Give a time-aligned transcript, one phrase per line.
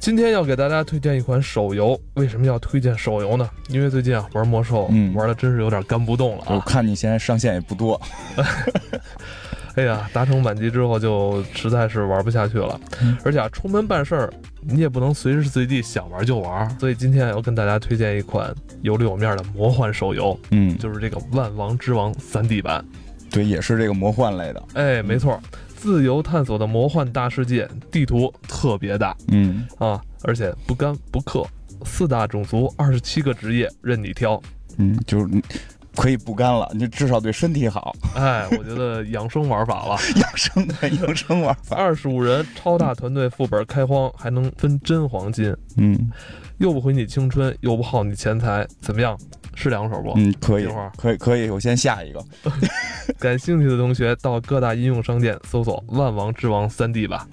[0.00, 3.48] 今天要给大家推荐一款手游，为什么要推荐手游呢？
[3.68, 6.62] 因为最近啊玩魔兽，嗯玩的真是有点干不动了我啊！
[6.66, 8.00] 看你现在上线也不多，
[9.76, 14.32] 哎呀，达成满级之后就实在是玩不下去了，嗯而且啊出门办事儿
[14.62, 22.82] 你也不能随时随地想玩就玩，所以今天要跟大家推荐一款有里有面的魔幻手游，嗯，就是这个《万王之王》3D 版。
[23.30, 25.40] 对，也是这个魔幻类的，哎，没错，
[25.76, 29.16] 自由探索的魔幻大世界，地图特别大。
[29.28, 31.46] 嗯，啊，而且不干不氪，
[31.84, 34.40] 四大种族，二十七个职业任你挑。
[34.76, 35.28] 嗯，就是
[35.96, 39.96] 可以不干了，你至少对身体好，哎，我觉得养生玩法了。
[40.20, 46.10] 养生的养生玩法，二十五人超大团队副本开荒，还能分真黄金，嗯
[46.60, 49.18] 又不毁你青春，又不耗你钱财，怎么样？
[49.54, 50.12] 是两手不？
[50.16, 50.66] 嗯，可以
[50.98, 52.22] 可以，可以，我先下一个，
[53.18, 57.26] 感兴趣的同学到各大应用商店搜索《万王之王三 D》吧。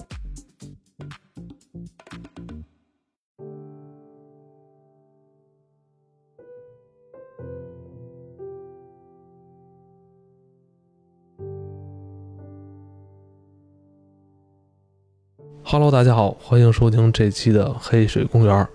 [15.63, 18.65] Hello，大家好，欢迎收听这期的黑水公园。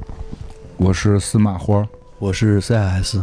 [0.79, 1.87] 我是司马花，
[2.19, 3.23] 我是 CS，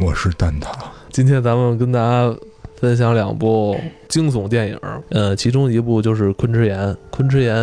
[0.00, 0.72] 我是蛋挞，
[1.10, 2.34] 今天咱们跟大家
[2.76, 4.80] 分享两部惊悚电影，
[5.10, 6.78] 呃，其中一部就是《昆池岩》。
[7.10, 7.56] 《昆池岩》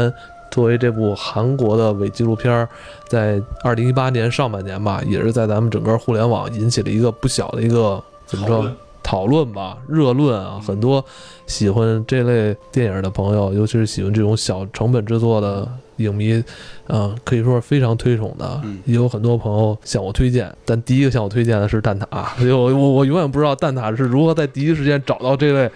[0.52, 2.70] 作为这部韩国的伪纪录片儿，
[3.08, 9.52] 在二零一八年上半年吧，也是在咱们整个互联网引起了一个不小的一个怎么说讨论。
[9.52, 11.04] 吧，热论啊，很多
[11.48, 16.44] 喜欢这类电影的朋友，尤其是喜欢这种小成本制作的影迷，
[16.88, 18.62] 呃，可以说是非常推崇的。
[18.64, 25.70] 嗯也有很多朋友向我推荐，但第一个向我推荐的是蛋挞， 因为我我我永远不知道蛋挞是如何在第一时间找到这类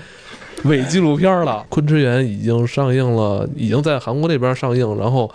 [0.64, 1.64] 伪纪录片了。
[1.70, 5.32] 《昆池岩》已经上映了，已经在韩国那边上映，然后。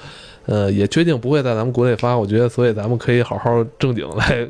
[0.47, 4.47] 呃，也确定不会在咱们国内发，我觉得，所以咱们可以好好正经来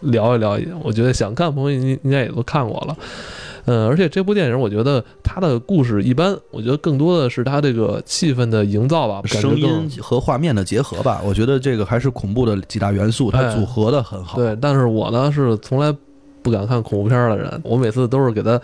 [0.00, 0.58] 聊一聊。
[0.82, 2.96] 我觉得想看的朋友应应该也都看过了，
[3.64, 14.36] 呃，而且这部电影，我觉得它的故事一般，我觉得更多的是它这个气氛的营造吧，声音和画面的结合吧，我觉得这个还是恐怖的几大元素，它哎组合的很好。
[14.36, 15.94] 对，但是我呢是从来
[16.42, 18.60] 不敢看恐怖片的人，我每次都是给他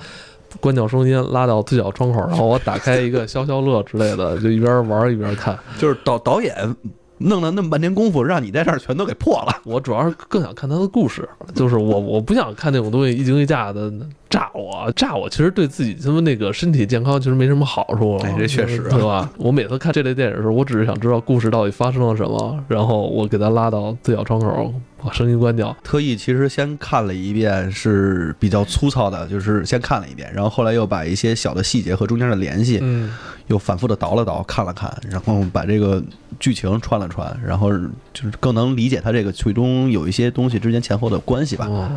[0.60, 5.58] 关掉声音，拉到最小窗口，然后我打开一个消消乐之类的，就一边玩一边看。
[5.78, 6.54] 就是导导演
[7.18, 9.62] 弄了那么半天功夫，让你在这儿全都给破了。
[9.64, 13.90] 我主要是更想看他的故事，就是我我不想看那种东西一惊一乍的
[14.28, 19.30] 炸我，炸我其实对自己他妈那个身体健康其实没什么好处，哎这确实啊对吧？
[19.38, 25.74] 我每次看这类电影的时候，我只是想知道故事到底发生了什么，然后我给他拉到最小窗口，把声音关掉。
[25.84, 33.14] 特意其实先看了一遍是比较粗糙的，就是先看了一遍，然后后来又把一些小的细节和中间的联系嗯，
[33.46, 36.02] 又反复的倒了倒，看了看，然后把这个
[36.40, 37.70] 剧情串了串，然后
[38.12, 41.66] 就是更能理解它这个最终有一些东西之间前后的关系吧。
[41.66, 41.88] 哦，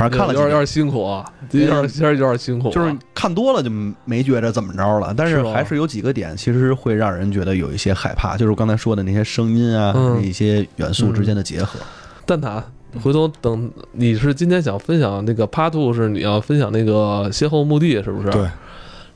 [0.00, 3.70] 反正看了有点有点辛苦啊，有点有点有点辛苦啊，就是看多了就
[4.04, 11.78] 没觉着怎么着了，但是还是有几个点其实会让人觉得有一些害怕，就是我刚才说的那些声音啊，嗯那一些元素之间的结合。
[12.24, 12.62] 蛋挞。
[13.04, 18.30] 回头等你是今天想分享那个 Part Two 是你要分享那个邂逅墓地是不是？
[18.30, 18.48] 对，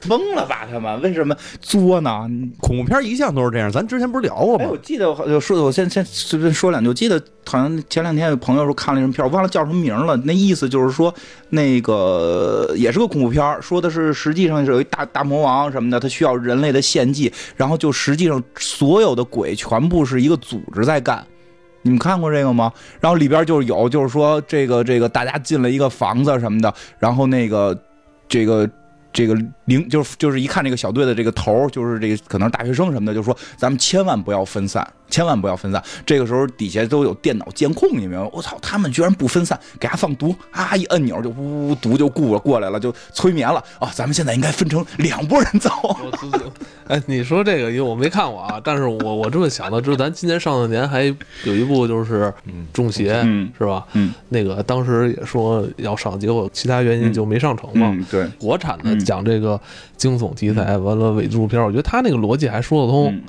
[0.07, 1.01] 疯了吧他们？
[1.03, 2.29] 为什么作呢？
[2.61, 4.79] 恐怖片一向都是这样，咱之前不是聊过哎，吗我？
[4.79, 6.89] 记得好像说，我先先随便说两句。
[6.89, 10.17] 我记得好像前两天有朋友说看了一什么片，我忘了叫什么名了。
[10.25, 11.13] 那意思就是说，
[11.51, 21.25] 那个也是个恐怖片，说的是实际上是有一大大魔王什么的，他需要人类的献祭，然后就实际上所有的鬼全部是一个组织在干。
[21.83, 22.73] 你们看过这个吗？
[22.99, 27.79] 然后里边就是有，就是说这个这个大家进了一个房子什么的，然后那个
[28.27, 28.67] 这个
[29.13, 29.37] 这个
[29.67, 35.83] 领就是就是一看这个小队的这个头儿，就是这个可能是大学生什么的，就说咱们千万不要分散，千万不要分散。
[36.05, 38.29] 这个时候底下都有电脑监控，你明白吗？
[38.33, 40.77] 我操，他们居然不分散，给他放毒啊！
[40.77, 43.91] 一按钮就呜呜毒就过过来了，就催眠了啊！
[43.95, 45.71] 咱们现在应该分成两拨人走。
[46.87, 51.05] 哎，你说这个，因为我没看过啊，但是我我这么想的，就是咱今年上半年还
[51.45, 52.25] 有一部就是
[52.73, 53.87] 《中邪》，嗯是吧？
[53.95, 57.91] 嗯，那个当时也说要上，结果其他原因就没上成嘛。
[57.95, 59.54] 嗯，对，国产的嗯讲这个
[59.97, 63.23] 惊悚题材，完了伪纪录片，我觉得他那个逻辑还说得通，嗯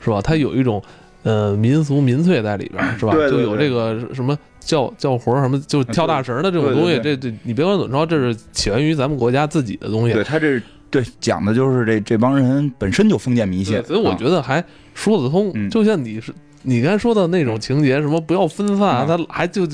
[0.00, 0.20] 是吧？
[0.22, 0.82] 他有一种
[1.22, 3.12] 呃民俗民粹在里边， 是吧？
[3.12, 10.14] 对对就有这个什么叫叫活什么，就跳大神的这种东西，这这你别管怎么着，这是起源于咱们国家自己的东西。
[10.14, 10.60] 对他这
[10.90, 14.64] 对讲的就是这这帮人本身就封建迷信，，所以我啊觉得还
[14.94, 15.50] 说得通。
[15.54, 16.32] 嗯就像你是
[16.62, 19.66] 你刚才说的那种情节，什么不要分散，嗯他还就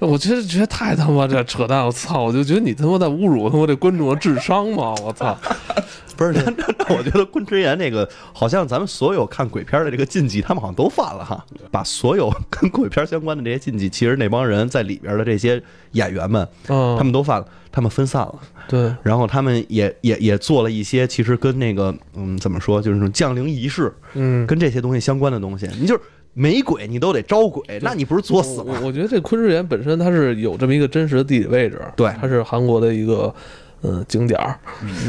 [0.00, 1.84] 我觉得觉得太他妈这扯淡！
[1.84, 2.24] 我操！
[2.24, 4.94] 我就觉得你他妈在侮辱他妈这观众的智商吗？
[5.02, 5.36] 我操！
[6.16, 11.44] 不是，那那那我觉得昆池岩这个好像咱们所有看鬼片的这个禁忌，他们好像都犯了哈。
[11.70, 15.62] 把所有 跟鬼片相关的这些禁忌，其实那帮人在里边的这些
[15.92, 18.34] 演员们，嗯，他们都犯了，他们分散了。
[18.66, 25.68] 对，然后他们也也也做了一些，其实跟那个嗯怎么说，就是那种降临仪式，嗯，跟这些东西相关的东西。
[25.80, 26.00] 你就是
[26.38, 28.78] 没鬼，你都得招鬼，那你不是作死吗？
[28.80, 33.34] 我我觉得这昆池岩本身它是有这么一个真实的地理位置，对它是韩国的一个
[33.82, 34.58] 嗯景点儿，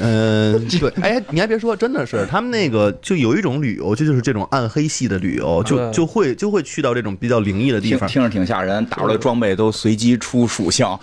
[0.02, 8.08] 嗯，对，哎，你还别说，真的是他们那个就有一种旅游，就就是这种暗黑系的旅游，就就会就会去到这种比较灵异的地方。
[8.08, 11.00] 听听着挺吓人，打出来装备都随机出属性啊，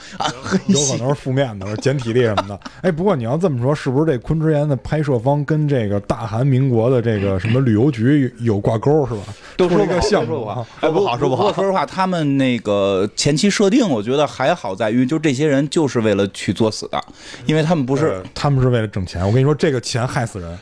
[0.67, 2.61] 有可能是负面的，减体力什么的。
[2.83, 9.23] 哎，不过你要这么说，是不是这昆池岩的拍摄方跟这个大韩民国的这个什么旅游局有挂钩是吧？
[9.57, 17.03] 都说一个项目啊都说不好，说不好说不过说实话，他们那个前期设定，我觉得还好在于，就这些人就是为了去作死的，
[17.47, 19.27] 因为他们不是呃他们是为了挣钱。
[19.27, 20.59] 我跟你说，这个钱害死人。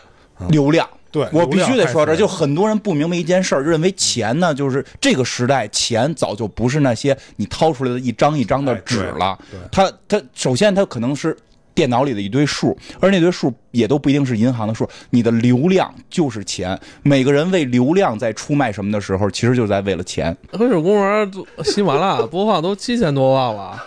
[0.48, 0.88] 流量。
[1.10, 11.36] 对，我必须得说这就很多人不明白一件事儿，认为钱呢，就是这个时代钱早就不是那些你掏出来的一张一张的纸了哎对对，它它首先它可能是。
[11.76, 14.88] 电脑里的一堆数，而那堆数也都不一定是银行的数。
[15.10, 20.36] 你的流量就是钱，每个人为流量在出卖什么的时候，其实就是在为了钱。
[20.52, 23.84] 黑水公园都喜马拉雅播放都七千多万了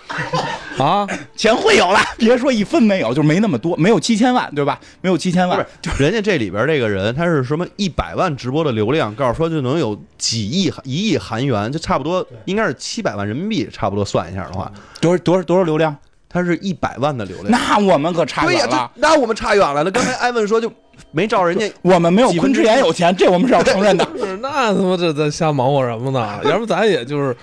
[0.78, 1.08] 啊！
[1.36, 4.80] 钱会有了， 别说一分没有，就没那么多，没有七千万，对吧？
[5.02, 14.72] 没有七千万，就人家这里边这个人，他是什么一百万直播的流量，告诉说就能有几亿、一亿韩元，就差不多应该是七百万人民币，差不多算一下的话，
[15.02, 15.96] 多少多少多少流量？
[16.30, 17.50] 他是一百万的流量。
[17.50, 18.92] 那我们可差对呀，远了。
[18.96, 19.82] 那我们差远了。
[19.84, 20.72] 那刚才艾文说就
[21.12, 24.08] 没照人家我们没有昆池岩有钱，这我们是要承认的。
[24.18, 26.40] 是， 那他妈这在瞎忙活什么呢？
[26.46, 27.36] 要不咱也就是，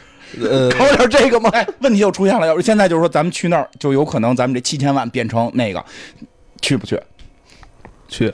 [0.42, 1.50] 呃， 搞点这个吗？
[1.52, 5.84] 哎，问题又出现了，要是现在就是说咱们去那儿，就有可能咱们这七千万变成那个，
[6.60, 7.00] 去不去？
[8.06, 8.32] 去，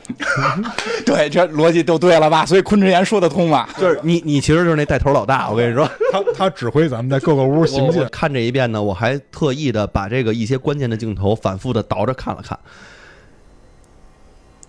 [1.07, 2.45] 对，这逻辑就对了吧？
[2.45, 3.67] 所以昆池岩说得通吧？
[3.79, 5.49] 就是你，你其实就是那带头老大。
[5.49, 8.05] 我跟你说，他他指挥咱们在各个屋行进。
[8.11, 12.59] 看这一遍呢，我还特意的把这个一些关键的镜头反复的倒着看了看，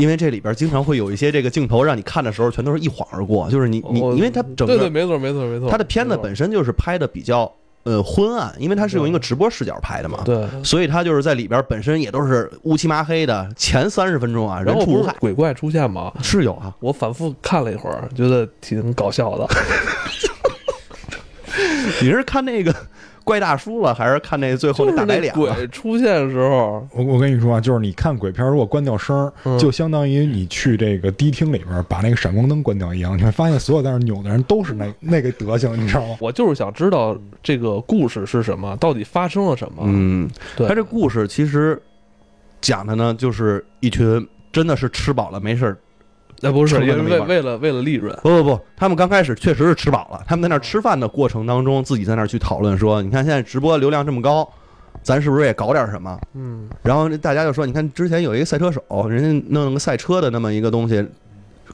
[0.01, 7.50] 因为这里边经常会有一些这个镜头让你看的时候全都是一晃而过，就是你你，因为它整个对对，个没错没错没错，它的片子本身就是拍的比较
[7.83, 10.48] 呃昏暗，因为它是用一个直播视角拍的嘛，对。
[10.63, 16.12] 所以它就是在里边本身也都是乌漆麻黑的，前三十分钟啊人畜无害，鬼怪出现吗？
[16.24, 19.48] 是有啊，我反复看了一会儿，觉得挺搞笑的。
[22.01, 22.74] 你是看那个
[23.23, 25.56] 怪大叔了，还是看那最后那那大白脸了？
[25.56, 36.18] 鬼出现的时候，我我跟你说啊，就是你看鬼片，如果关掉声，嗯就相当于你去这个迪厅里边把那个闪光灯关掉一样，你会发现所有在那扭的人都是那 那个德行，你知道吗？
[36.19, 39.83] 我就是想知道这个故事是什么，到底发生了什么。
[39.85, 41.81] 嗯，对他这故事其实
[42.59, 45.77] 讲的呢，就是一群真的是吃饱了没事儿。
[46.41, 54.47] 那不是因为为为了为了利润，不不不，他们刚开始确实是吃饱了，他们在那儿吃饭的过程当中，自己在那儿去讨论说，你看现在直播流量这么高，
[55.03, 56.19] 咱是不是也搞点什么？
[56.33, 61.07] 嗯，然后大家就说，你看之前有一个赛车手，人家弄了个赛车的那么一个东西，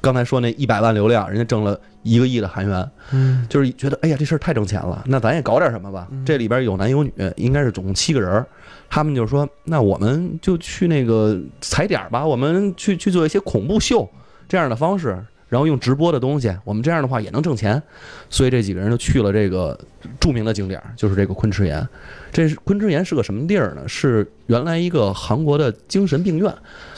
[0.02, 6.08] 刚才说那一百万流量，人家挣了一个亿的韩元，嗯，就是觉得哎呀这事儿太挣钱了，那咱也搞点什么吧。
[6.12, 6.26] 嗯。
[6.26, 8.46] 这里边有男有女，应该是总共七个人儿，
[8.90, 14.08] 他们就说那我们就去那个踩点儿吧，我们去去做一些恐怖秀
[14.48, 15.18] 这样的方式。
[15.50, 17.82] 然后用直播的东西，我们这样的话也能挣钱，
[18.30, 19.80] 所以这几个人就去了这个
[20.20, 21.88] 著名的景点，就是这个昆池岩。
[22.34, 23.88] 这是昆池岩是个什么地儿呢？
[23.88, 26.54] 是原来一个韩国的精神病院。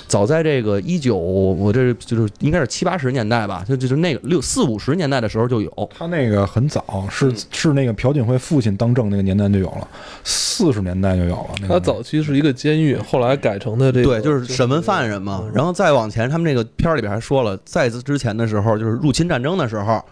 [0.09, 5.89] 早在这个一九，我这就是应该是七八十年代吧，就就是那个六四五十年代的时候就有。
[5.95, 9.87] 他那个很早，是是那个朴槿惠父亲当政那个年代就有了，
[10.23, 11.49] 四十年代就有了。
[11.61, 15.47] 那个它早期是一个监狱，后来改成的这个对，就是审问犯人嘛。
[15.53, 20.03] 然后再往前，他们这个片儿里边还说了，在此之前的时候，就是入侵战争的时候，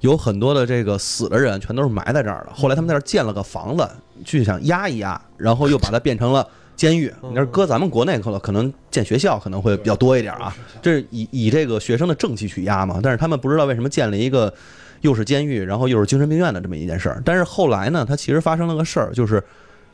[0.00, 2.52] 有很多的这个死的人全都是埋在这儿的。
[2.52, 3.88] 后来他们在这儿建了个房子，
[4.24, 6.44] 去想压一压，然后又把它变成了。
[6.76, 13.00] 监狱，你要搁咱们国内可能可能建学校可能会比较多一点啊，这是以以这个学生的正气去压嘛。
[13.02, 14.52] 但是他们不知道为什么建了一个
[15.02, 17.22] 又是监狱，然后又是精神病院的这么一件事儿。
[17.24, 19.42] 但是后来呢，他其实发生了个事儿，就是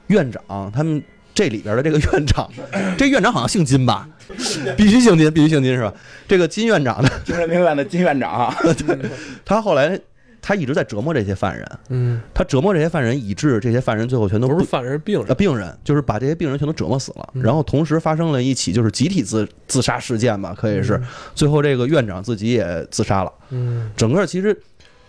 [0.07, 1.03] 院长他们
[1.35, 2.51] 这里边的这个院长，
[2.97, 4.09] 这院长好像姓金吧？
[4.77, 5.93] 必须姓金，必须姓金是吧？
[6.29, 8.57] 这个金院长呢，精神病院的金院长啊，
[9.45, 9.99] 他后来
[10.43, 15.37] 他一直在折磨这些犯人，嗯，他折磨这些犯人，以致这些犯人最后全都不是犯人，是病呃，人。
[15.37, 17.43] 病人就是把这些病人全都折磨死了，嗯。
[17.43, 21.01] 然后同时发生了一起就是集体自自杀事件吧，可以是，
[21.35, 23.33] 最后这个院长自己也自杀了。
[23.51, 23.91] 嗯。
[23.97, 24.59] 整个其实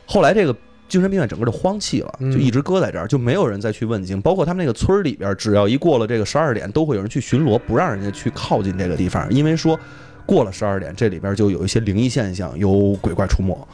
[0.06, 0.56] 后来这个
[0.90, 2.32] 精神病院整个就荒弃了，嗯。
[2.32, 4.22] 就一直搁在这儿，就没有人再去问津。
[4.22, 9.80] 包括他们那个村儿里边，只要一过了这个十二点，都会有人去巡逻，不让人家去靠近这个地方，因为说
[10.26, 13.68] 过了十二点，这里边就有一些灵异现象，有鬼怪出没，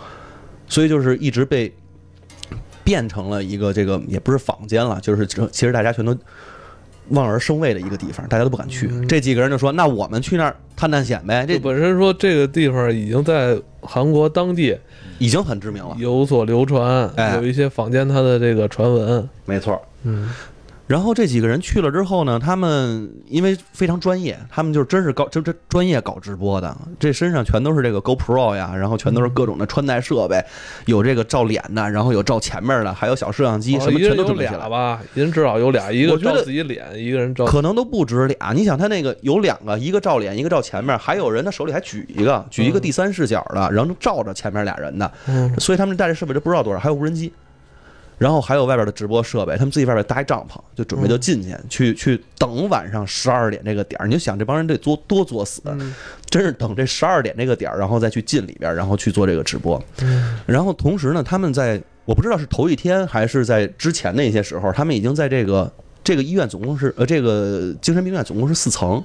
[0.68, 1.74] 所以就是一直被
[2.84, 6.16] 变成了一个这个也不是坊间了，就是其实大家全都
[7.10, 8.88] 望而生畏的一个地方，大家都不敢去。
[8.92, 14.78] 嗯这几个人就说：“那我们去那儿探探险呗。”就这本身说这个地方已经在韩国当地
[15.18, 19.28] 已经很知名了，有所流传，哎有一些坊间它的这个传闻。
[19.46, 19.82] 没错。
[20.04, 20.30] 嗯，
[20.88, 30.42] 然后这几个人去了之后呢，他们因为非常专业，他们就真是搞这这专业搞直播的，这身上全都是这个 GoPro 呀，然后全都是各种的穿戴设备，
[30.86, 34.60] 有这个照脸的，然后有照前面的，还有小摄像机，什么全都准备起来。
[34.60, 37.44] 俩吧，一人至少有俩，一个照自己脸，一个人照。
[37.46, 47.34] 可能都不止俩，你想他那个有两个，一个照脸，一个照前面，还有人他手里还举一个，举一个第三视角的，然后照着前面俩人的，嗯所以他们带着设备都不知道多少，还有无人机，
[48.18, 54.08] 然后还有外边的直播设备，他们自己外边搭一帐篷，就准备就进去、去去等晚上十二点这个点儿。
[54.08, 55.94] 你就想这帮人得作多作死，嗯。
[56.30, 59.82] 真是等这十二点这个点儿，然后再去进里边，然后去做这个直播。
[60.02, 60.38] 嗯。
[60.46, 65.72] 然后同时呢，他们在我不知道是头一天还是在之前那些时候，他们已经在这个
[66.04, 69.04] 这个医院总共是呃这个精神病院总共是四层，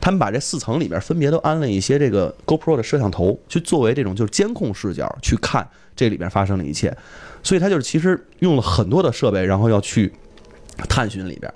[0.00, 6.96] 他们把这四层里边分别都安了一些这个 GoPro 的摄像头，去作为这种就是监控视角去看这里边发生的一切，
[7.44, 10.12] 所以他就是其实用了很多的设备，然后要去
[10.88, 11.52] 探寻里边。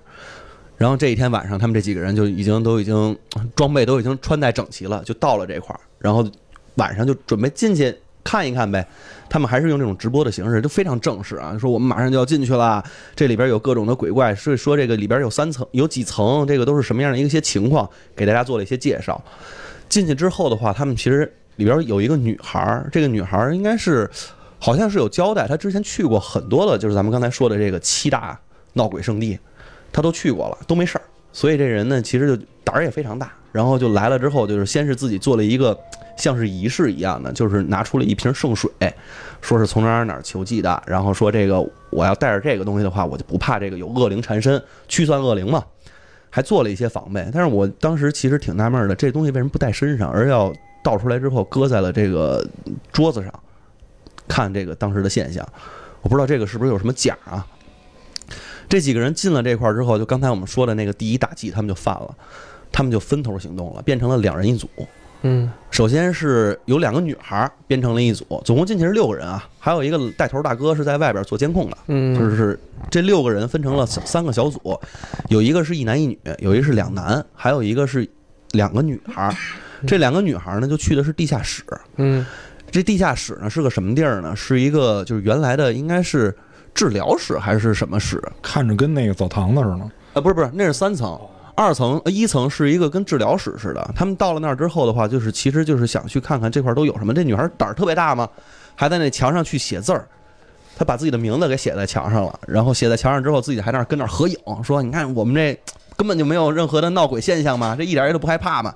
[0.76, 3.18] 然后这一天晚上，他们这几个人就已经都已经
[3.57, 6.25] 装备都已经穿戴整齐了，就到了这块儿，然后
[6.76, 7.92] 晚上就准备进去
[8.23, 8.87] 看一看呗。
[9.28, 12.83] 他们还是用这种直播的形式，就非常正式啊，说我们马上就要进去了，
[13.16, 19.21] 这里边有各种的鬼怪，所以说这个里边有三层，有几层，这个都是什么样的一些情况，给大家做了一些介绍。
[19.88, 24.09] 进去之后的话，他们其实里边有一个女孩儿，这个女孩儿应该是
[24.58, 28.38] 好像是有交代，他之前去过很多的，就是咱们刚才说的这个七大
[28.72, 29.38] 闹鬼圣地，
[29.92, 31.02] 他都去过了，都没事儿。
[31.32, 35.78] 所以这人呢，其实就胆儿也非常大，然后就来了之后，就是先是自己做了一个
[36.16, 38.70] 像是仪式一样的，就是拿出了一瓶圣水，
[39.40, 41.60] 说是从哪儿哪儿求寄的，然后说这个
[41.90, 45.64] 我要带着这个东西的话，我就不怕这个有恶灵缠身，驱散恶灵嘛。
[46.30, 50.52] 还做了一些防备，但是我当时其实挺纳闷的，这东西为什么不带身上，而要
[50.84, 52.46] 倒出来之后搁在了这个
[52.92, 53.32] 桌子上，
[54.28, 55.47] 看这个当时的现象，
[56.02, 57.44] 我不知道这个是不是有什么假啊？
[58.68, 62.14] 这几个人进了这块儿之后，就刚才我们说的那个第一大忌，他们就犯了，
[62.70, 64.68] 他们就分头行动了，变成了两人一组。
[65.23, 74.78] 嗯首先是有两个女孩儿编成了一组，总共进去是六个人啊，还有一个带头大哥是在外边做监控的，嗯就嗯是这六个人分成了三三个小组，
[75.28, 78.08] 有一个是一男一女，有一个是两男，还有一个是
[78.52, 79.35] 两个女孩儿。
[79.87, 81.62] 这两个女孩儿呢，就去的是地下室。
[81.97, 82.25] 嗯
[82.70, 84.34] 这地下室呢是个什么地儿呢？
[84.37, 86.37] 是一个就是原来的应该是
[86.75, 88.22] 治疗室还是什么室？
[88.42, 89.90] 看着跟那个澡堂子似的。
[90.14, 91.18] 啊，不是不是，那是三层。
[91.54, 93.90] 二层、呃一层是一个跟治疗室似的。
[93.96, 97.12] 他们到了那儿之后的话，就是其实就是想去看看这块儿都有什么。
[97.12, 98.28] 这女孩胆儿特别大嘛，
[98.76, 100.06] 还在那墙上去写字儿。
[100.76, 105.58] 她把自己的名字给写在墙上了，然后写在墙上之后，自己还在那儿跟那儿合影，说：“你看我们这
[105.96, 108.72] 根本就没有任何的闹鬼现象嘛，这一点儿也都不害怕嘛。”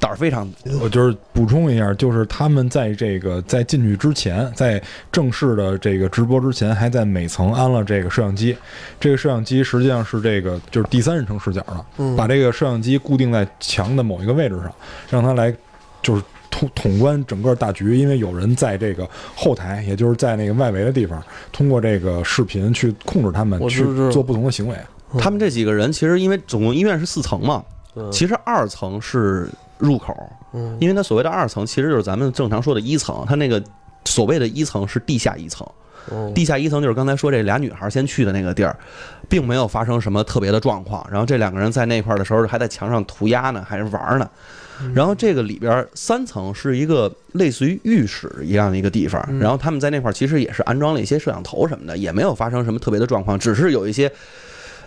[0.00, 8.56] 胆儿非常我就是补充一下，就是他们在这个在进去之前，在正式的这个直播之前，还在每层安了这个摄像机。
[8.98, 14.74] 这个摄像机实际上是这个就是第三人称视角的，把这个摄像机固定在墙的某一个位置上，
[15.10, 15.54] 让它来
[16.02, 17.94] 就是统统观整个大局。
[17.96, 24.76] 因为有人在这个后台，也就是在那个外围的地方，通过这个视频去控制他们去做不同的行为。
[25.18, 27.62] 他们这几个人其实因为总共医院是四层嘛，
[27.96, 29.48] 嗯其实二层是
[29.80, 30.14] 入口，
[30.52, 33.60] 嗯因为它所谓的二层其实就是咱们正常说的一层，它那个
[34.04, 35.66] 所谓的一层是地下一层，
[36.12, 38.76] 嗯地下一层就是刚才说这俩女孩先去的那个地儿，
[39.28, 41.04] 并没有发生什么特别的状况。
[41.10, 44.28] 然后这两个人在那块儿的时候还在墙上涂鸦呢，还是玩呢。
[44.94, 54.10] 然后这个里边三层是一个类似于浴室一样的一个地方，然后他们在那块儿其实也是安装了一些摄像头什么的，也没有发生什么特别的状况，只是有一些。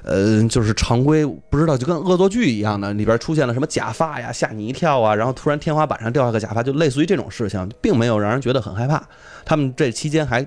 [0.03, 9.01] 呃，就是常规不知道，就跟恶作剧一样的，里边出现了什么假发呀，吓你一跳啊，然后突然天花板上掉下个假发，就类似于这种事情，并没有让人觉得很害怕。
[9.45, 10.45] 他们这期间还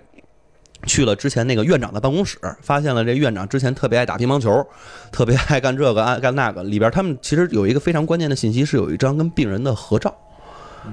[0.84, 4.64] 去了之前那个院长的办公室，发现了这院长之前特别爱打乒乓球，
[5.10, 6.62] 特别爱干这个爱干那个。
[6.62, 10.14] 里边他们其实有一个非常关键的信息，是有一张跟病人的合照。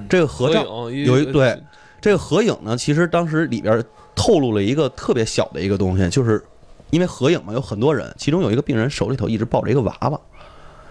[0.08, 1.62] 这个合照有一对
[2.00, 3.82] 这个合影呢，其实当时里边
[4.14, 6.42] 透露了一个特别小的一个东西，就是
[6.90, 10.20] 因为合影嘛，有很多人，其中有一个病人手里头一直抱着一个娃娃，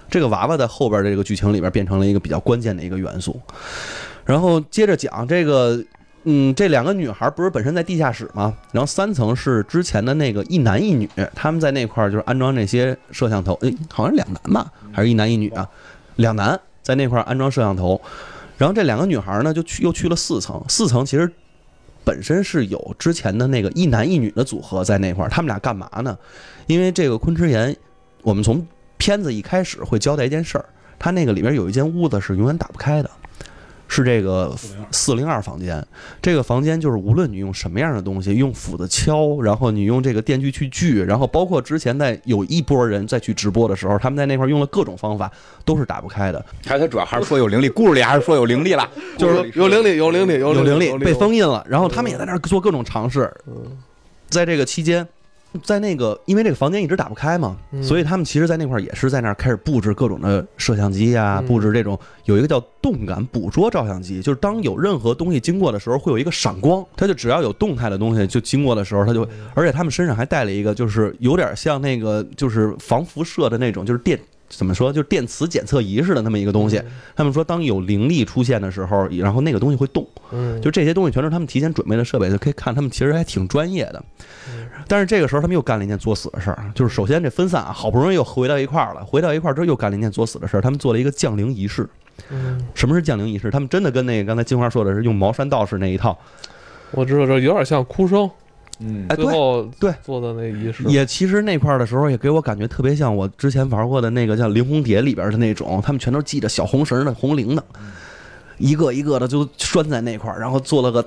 [0.10, 3.40] 这个娃娃在后边的这个剧情里边变成了一个比较关键的一个元素。
[4.26, 5.84] 然后接着讲这个
[6.26, 8.54] 嗯，这两个女孩不是本身在地下室吗？
[8.72, 15.68] 然后三层是之前的那个一男一女，他们在那块儿就是安装那些摄像头，诶，好像是两男吧，还是一男一女啊？
[16.16, 18.00] 两男在那块儿安装摄像头，
[18.58, 21.30] 然后这两个女孩呢就去又去了四层，四层其实
[22.06, 26.18] 本身是有之前的那个一男一女的组合在那块儿，他们俩干嘛呢？
[26.68, 27.76] 因为这个昆池岩，
[28.22, 28.66] 我们从
[28.98, 30.66] 片子一开始会交代一件事儿，
[31.00, 33.10] 它那个里边有一间屋子是永远打不开的，
[33.94, 34.56] 是这个
[34.90, 35.86] 四零二房间。
[36.20, 45.32] 这个房间就是无论你用什么样的东西，用斧子敲，然后你用这个电锯去锯，然后包括之前在有一波人再去直播的时候，他们在那块用了各种方法，
[45.64, 46.44] 都是打不开的。
[46.66, 53.32] 还是他主要还是说有灵力，故事里还是说有灵力了， 就是有灵力，有灵力，有有灵力力被封印了，然后他们也在那儿做各种尝试。
[54.30, 55.08] 在这个期间，
[55.62, 74.20] 在那个因为这个房间一直打不开嘛，嗯所以他们其实，在那块儿也是在那儿开始布置各种的摄像机啊、嗯布置这种有一个叫动感捕捉照相机，就是当有任何东西经过的时候，会有一个闪光，它就只要有动态的东西就经过的时候，它就会，而且他们身上还带了一个，就是有点像那个就是防辐射的那种，就是电。
[74.50, 74.94] 怎么说？
[74.94, 76.80] 就是电磁检测仪似的那么一个东西。
[77.16, 84.04] 他们说，当有灵力出现的时候，然后那个东西会动，嗯，就这些东西全是他们提前准备的设备，就可以看他们其实还挺专业的
[84.48, 84.63] 嗯。
[84.88, 91.88] 但是这个时候他们又干了一件作死的事儿，就是首先这分散啊，好不容易又回到一块儿了，回到一块儿之后又干了一件作死的事儿，他们做了一个降灵仪式。
[92.30, 93.50] 嗯，什么是降灵仪式？
[93.50, 96.16] 他们真的跟那个刚才金花说的是用茅山道士那一套，
[96.92, 98.30] 我知道这有点像哭声，
[98.80, 99.26] 嗯哎，对。
[99.26, 107.64] 最后对做的那仪式，也其实那块儿的时候，也给我感觉特别像我之前玩过的那个叫《灵红蝶》里边的那种，他们全都系着小红绳的红铃的，
[108.60, 111.04] 一个一个的就拴在那块儿，然后做了个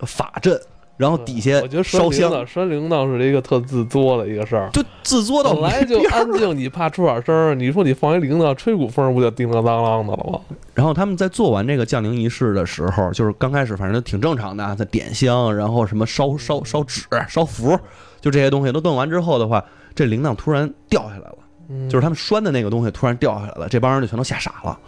[0.00, 0.60] 法阵，
[0.96, 4.68] 然后底下我觉得烧香，拴铃铛，拴铃铛是一个特自作的一个事儿。
[4.72, 10.40] 就自作到本来就安静， 你怕出点声儿，你说你放一铃铛，吹股风不就叮当当啷的了吗？
[10.74, 17.78] 然后他们在做完这个降灵仪式的时候，就是刚开始反正挺正常的啊，在点香，然后什么烧烧烧纸、烧符，
[18.20, 24.78] 就这些东西都弄完之后的话，这铃铛突然掉下来了，嗯就是他们拴的那个东西突然掉下来了，这帮人就全都吓傻了。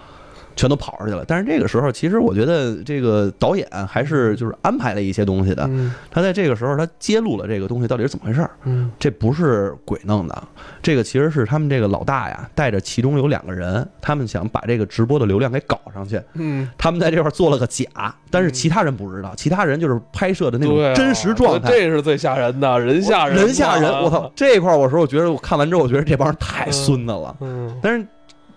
[0.56, 5.64] 全都跑出去了，但是这个时候，其实我觉得这个导演还是就是安排了一些东西的。
[5.68, 8.50] 嗯他在这个时候，他揭露了这个东西到底是怎么回事儿。
[8.64, 10.42] 嗯这不是鬼弄的，
[10.82, 16.20] 这个其实是他们这个老大呀，带着其中有两个人，他们想把这个直播的流量给搞上去。
[16.34, 21.68] 嗯，他们在这块做了个假，但是其他人不知道，其他人就是拍摄的那种真实状态。
[21.70, 24.30] 这是最吓人的，人吓人，人吓人，我操！！
[24.36, 27.36] 这一块我说，我觉得我看完之后，我觉得这帮人太孙子了。
[27.40, 28.06] 嗯但是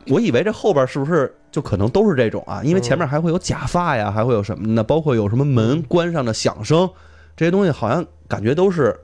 [0.08, 2.62] 我以为这后边是不是就可能都是这种啊？
[2.64, 4.84] 因为前面还会有假发呀，还会有什么呢？
[4.84, 6.88] 包括有什么门关上的响声，
[7.36, 8.96] 这些东西好像感觉都是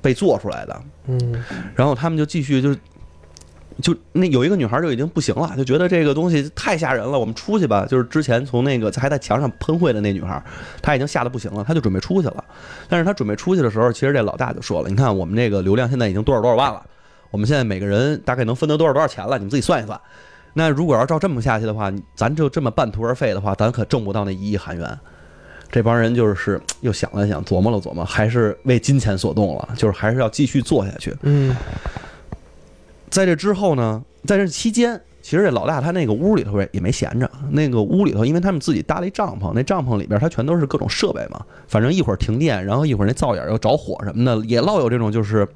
[0.00, 0.80] 被做出来的。
[1.08, 1.44] 嗯
[1.76, 2.74] 然后他们就继续就
[3.82, 7.84] 就那有一个女孩就已经不行了，就觉得这个东西太吓人了，我们出去吧。
[7.86, 10.42] 就是之前从那个还在墙上喷绘的那女孩，
[10.80, 12.42] 她已经吓得不行了，她就准备出去了。
[12.88, 16.82] 但是她准备出去的时候，其实这老大就说了：“你看我们这个流量现在已经多少多少万了，
[17.30, 20.00] 我们现在每个人大概能分得多少多少钱了，你们自己算一算。
[20.54, 24.98] 那如果要照这么下去的话，咱就这么半途而废的话，咱可挣不到那一亿韩元。”
[25.72, 31.14] 这帮人就是又想了想，琢磨了琢磨，还是为金钱所动了，就是还是要继续做下去。
[31.22, 31.54] 嗯
[33.08, 45.46] 在这之后呢，在这期间，其实这老大他那个屋里头也没闲着，那个屋里头，因为他们自己搭了一帐篷，那帐篷里边它全都是各种设备嘛，反正一会儿停电，然后一会儿那灶眼又着火什么的，也老有这种就是。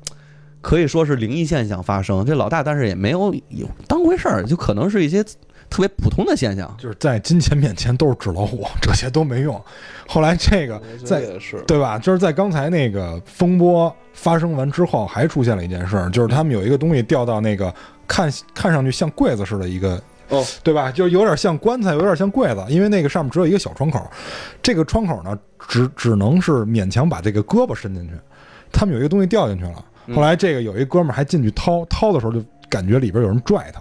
[0.64, 5.22] 可以说是灵异现象发生，这老大但是也没有有当回事儿，就可能是一些
[5.68, 6.74] 特别普通的现象。
[6.78, 9.62] 就是在金钱面前都是纸老虎，这些都没用。
[10.08, 11.22] 后来这个在
[11.66, 11.98] 对吧？
[11.98, 17.72] 就是在刚才那个风波发生完之后，还出现了一件事儿，就是他们有一个东西掉到那个
[18.08, 20.02] 看看上去像柜子似的一个。
[20.30, 20.90] 哦，对吧？
[20.90, 24.10] 就有点像棺材，有点像柜子，因为那个上面只有一个小窗口，
[24.62, 28.14] 这个窗口呢，只只能是勉强把这个胳膊伸进去。
[28.72, 33.80] 他们有一个东西掉进去了，嗯后来这个有一哥们儿还进去掏，掏的时候就感觉里边有人拽他，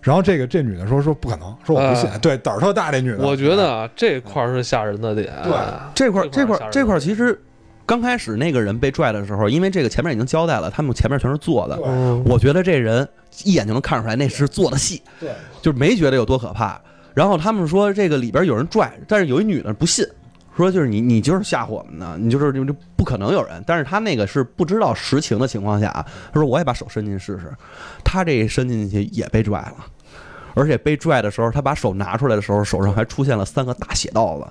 [0.00, 5.32] 然后这个这女的说说不可能，说我不信，啊对胆儿特大这女的，我觉得啊，这块儿是吓人的点。
[5.42, 5.52] 对
[5.94, 7.38] 这块儿这块儿这块儿其实
[7.84, 13.06] 刚开始那个人被拽的时候，因为这个前面已经交代了，他们前面全是做的，嗯我觉得这人
[13.44, 16.80] 一眼就能看出来那是做的戏，对，就是没觉得有多可怕。
[17.14, 20.06] 然后他们说这个里边有人拽，但是有一女的不信，
[20.62, 23.62] 说就是你你就是吓唬我们呢，你就是就就不可能有人。
[23.66, 25.90] 但是他那个是不知道实情的情况下，
[26.32, 27.52] 他说我也把手伸进去试试，
[28.04, 29.76] 他这一伸进去也被拽了。
[30.54, 34.46] 而且被拽的时候，他把手拿出来的时候，手上还出现了三个大血道子。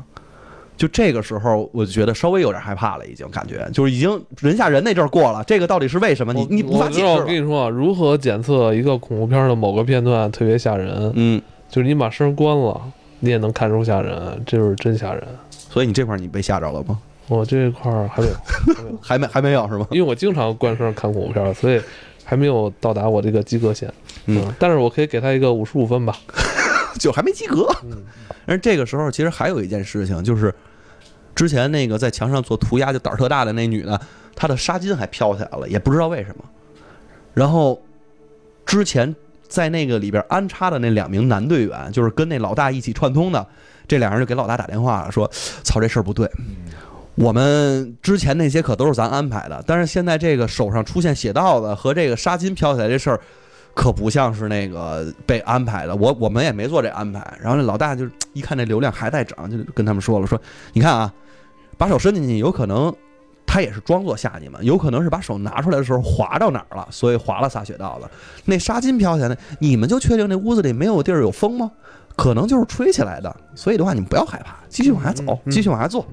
[0.77, 5.43] 就这个时候，我就觉得稍微有点害怕了，已经感觉就是已经人吓人那阵儿过了。
[5.43, 6.31] 这个到底是为什么？
[6.31, 7.25] 你你无法解释我。
[7.25, 12.79] 跟你说啊，如何检测一个恐怖片的某个片段特别吓人，嗯，就是你把声关了，
[13.19, 14.15] 你也能看出吓人，
[14.45, 15.27] 这就是真吓人。
[15.77, 16.99] 所以你这块儿你被吓着了吗？
[17.27, 19.87] 我这块儿还没有， 还没有，还没有是吗？
[19.91, 21.79] 因为我经常关声看恐怖片儿，所以
[22.25, 23.93] 还没有到达我这个及格线。
[24.25, 26.17] 嗯，但是我可以给他一个五十五分吧。
[26.97, 27.69] 就还没及格。
[27.83, 28.03] 嗯，
[28.47, 30.51] 而这个时候其实还有一件事情，就是
[31.35, 34.01] 之前那个在墙上做涂鸦就胆儿特大的那女的，
[34.35, 36.43] 她的纱巾还飘起来了，也不知道为什么。
[37.35, 37.79] 然后
[38.65, 39.15] 之前
[39.47, 43.45] 在那个里边安插的那两名男队员，就是跟那老大一起串通的，
[43.87, 45.29] 这俩人就给老大打电话了，说
[45.63, 46.29] ：“操，这事儿不对。”
[47.15, 53.19] 我们之前那些可都是咱安排的，但是现在这个手上出现血道子和这个纱巾飘起来这事儿，
[53.73, 55.95] 可不像是那个被安排的。
[55.95, 57.25] 我我们也没做这安排。
[57.41, 60.39] 然后那老大就一看这流量还在涨，就跟他们说了，说
[60.73, 61.11] 你看啊，
[61.75, 62.95] 把手伸进去，有可能
[63.47, 68.07] 他也是装作吓你们，有可能是把手拿出来的时候划到哪儿了，所以划了仨血道子。
[68.45, 71.71] 那纱巾飘起来，你们就确定那屋子里没有地儿有风吗？
[72.17, 73.33] 可能就是吹起来的。
[73.55, 76.05] 所以的话，你们不要害怕，继续往下走，嗯继续往下做。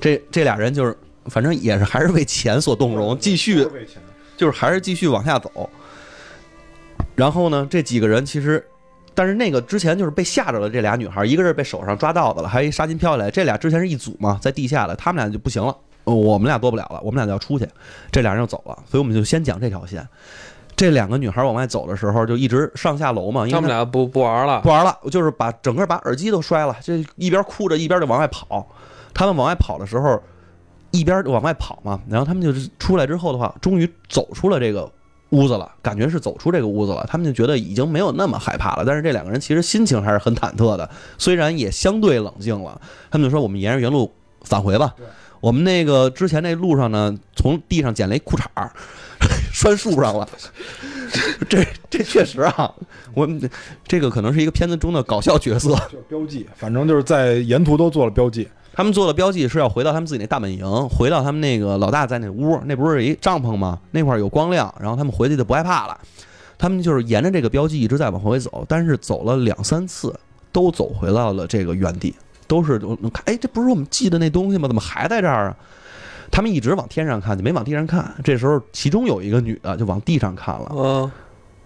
[0.00, 0.96] 这这俩人就是，
[1.26, 3.66] 反正也是还是为钱所动容，继续
[4.36, 5.68] 就是还是继续往下走。
[7.14, 8.64] 然后呢，这几个人其实，
[9.14, 17.66] 但是那个之前就是被吓着了，这俩女孩，一个是被手上抓到的了，还有一纱巾飘下来，这俩之前是一组嘛，在地下的，他们俩就不行了，呃我们俩做不了了，我们俩就要出去，
[18.12, 20.06] 这俩人就走了，所以我们就先讲这条线。
[20.76, 24.68] 这两个女孩往外走的时候，就一直上下楼嘛，因为他们俩不不玩了不。
[24.68, 28.68] 玩了，就是把整个把耳机都摔了，这一边哭着一边就往外跑。
[29.14, 30.22] 他们往外跑的时候，
[30.90, 34.90] 一边往外跑嘛，然后他们就是出来之后的话，终于走出了这个
[35.30, 37.06] 屋子了，感觉是走出这个屋子了。
[37.08, 42.78] 他们就觉得已经没有那么害怕了，但是这两个人其实心情还是很忐忑的，虽然也相对冷静了。
[43.10, 44.12] 他们就说：“我们沿着原路
[44.42, 44.94] 返回吧。”
[45.40, 48.72] 我们那个之前那路上呢，从地上捡了一裤衩儿，
[49.56, 50.28] 拴树上了。
[51.48, 52.70] 这这确实啊，
[53.14, 53.40] 我们
[53.88, 55.70] 这个可能是一个片子中的搞笑角色。
[55.90, 58.46] 就是标记，反正就是在沿途都做了标记。
[58.74, 63.78] 他们做的标记是要回到他们自己那大本营，回到他们那个老大在那屋，那不是一帐篷吗？
[63.92, 65.98] 那块儿有光亮，然后他们回去就不害怕了。
[66.58, 70.14] 他们就是沿着这个标记一直在往回走，但是走了两三次，
[70.52, 72.14] 都走回到了这个原地，
[72.46, 74.68] 都是我们看，哎，这不是我们记的那东西吗？
[74.68, 75.56] 怎么还在这儿啊？
[76.36, 78.14] 他们一直往天上看，就没往地上看。
[78.22, 80.70] 这时候，其中有一个女的就往地上看了。
[80.74, 81.10] 嗯，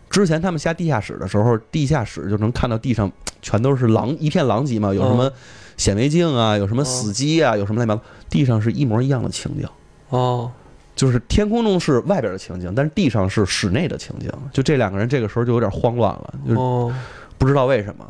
[0.08, 3.10] 之前他们下地下室的时候，地下室就能看到地上
[3.42, 5.28] 全都是狼一片狼藉嘛，有什么
[5.76, 9.68] 显微镜啊，有什么死机啊，有什么乱七八糟，地上是一模一样的情景，
[10.10, 10.48] 哦，
[10.94, 14.30] 就是天空中是外边的情景，但是地上是室内的情景。
[14.52, 16.94] 就这两个人这个时候就有点慌乱了，就是哦，
[17.38, 18.08] 不知道为什么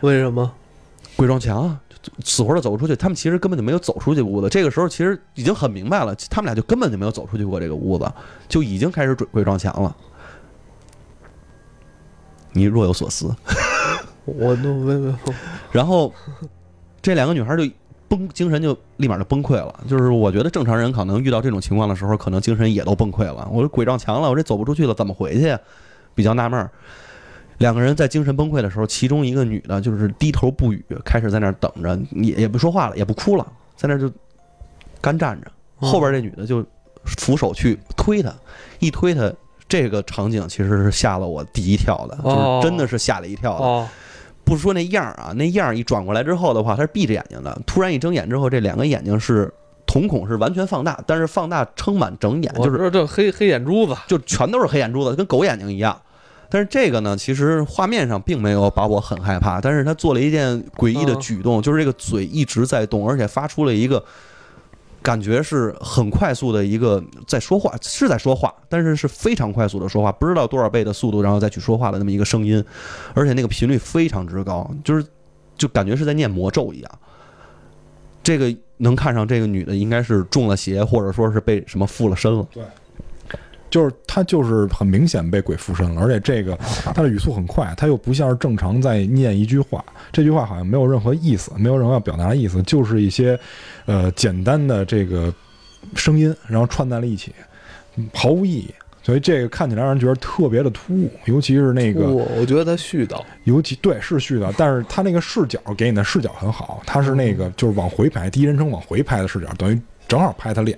[0.00, 0.50] 为什么？
[1.14, 1.78] 鬼撞墙
[2.24, 2.96] 死活的走不出去。
[2.96, 8.10] 他们其实根本就没有走出去屋子，这个时候其实已经很明白了，他们俩就根本就没有走出去过这个屋子，
[8.48, 9.96] 就已经开始准备撞墙了。
[12.52, 13.34] 你若有所思。
[14.24, 15.14] 我都没没
[15.72, 16.12] 然后
[17.00, 17.64] 这两个女孩就
[18.08, 19.80] 崩，精神就立马就崩溃了。
[19.88, 23.48] 就是我觉得正常人可能遇到这种情况的时候，可能精神也都崩溃了。
[23.50, 25.56] 我说鬼撞墙了，我这走不出去了，怎么回去？
[26.14, 26.70] 比较纳闷儿。
[27.60, 33.46] 两个人在精神崩溃的时候，其中一个女的就是低头不语，开始在那儿等着，也也不说话了，也不哭了，
[33.76, 34.10] 在那儿就
[34.98, 35.46] 干站着。
[35.76, 36.64] 后边这女的就
[37.04, 38.32] 扶手去推她，
[38.78, 39.30] 一推她，
[39.68, 43.64] 这个场景其实是吓了我第一跳的，就是真的是吓了一跳的。
[43.64, 43.88] 哦，
[44.42, 47.60] 不说那样儿啊，那样儿一转过来之后的话，他是闭着眼睛的。
[47.66, 49.52] 突然一睁眼之后，这两个眼睛是
[49.86, 56.00] 瞳孔是完全放大，但是放大撑满整眼，就是这黑黑眼珠子，就全都是黑眼珠子，跟狗眼睛一样。
[56.50, 64.04] 但是这个呢，其实画面上并没有把我很害怕，但是他做了一件诡异的举动，就是这个嘴一直在动，而且发出了一个
[65.00, 72.62] 感觉是很快速的一个在说话，是在说话，但是是非常快速的说话，不知道多少倍的速度，然后再去说话的那么一个声音，
[73.14, 75.06] 而且那个频率非常之高，就是
[75.56, 76.90] 就感觉是在念魔咒一样。
[78.22, 82.46] 这个能看上这个女的，应该是中了邪，或者说是被什么附了身了。
[83.70, 86.56] 就是他就是很明显被鬼附身了，而且这个
[86.94, 93.38] 他的语速很快，他又不像是正常在念一句话，这句话好像没有任何意思，没有任何要表达的意思，就是一些
[93.86, 95.32] 呃简单的这个
[95.94, 97.32] 声音，然后串在了一起，
[97.96, 98.74] 嗯毫无意义。
[99.02, 109.80] 所以这个看起来让人觉得特别的突兀，尤其是那个，我我觉得他絮叨，尤其对是絮叨，但是他那个视角给你的视角很好，他是那个就是往回拍，第一人称往回拍的视角，等于
[110.10, 110.76] 正好拍他脸，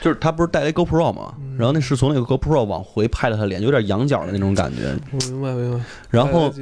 [0.00, 1.32] 就是他不是带了一 GoPro 吗？
[1.56, 4.92] 然后那是从那个 GoPro 往回拍了他脸，有点仰角的那种感觉。
[5.12, 5.84] 我明白明白。
[6.10, 6.52] 然后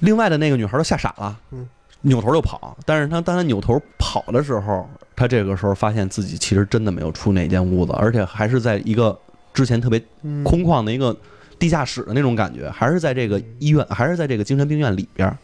[0.00, 1.66] 另外的那个女孩都吓傻了嗯，
[2.02, 2.76] 扭头就跑。
[2.84, 9.18] 但是她当她扭头跑的时候，她这个时候发现自己其实真的没有出那间屋子，而且还是在一个
[9.54, 11.16] 之前特别嗯空旷的一个
[11.58, 15.34] 地下室的那种感觉，还是在这个医院，还是在这个精神病院里边儿。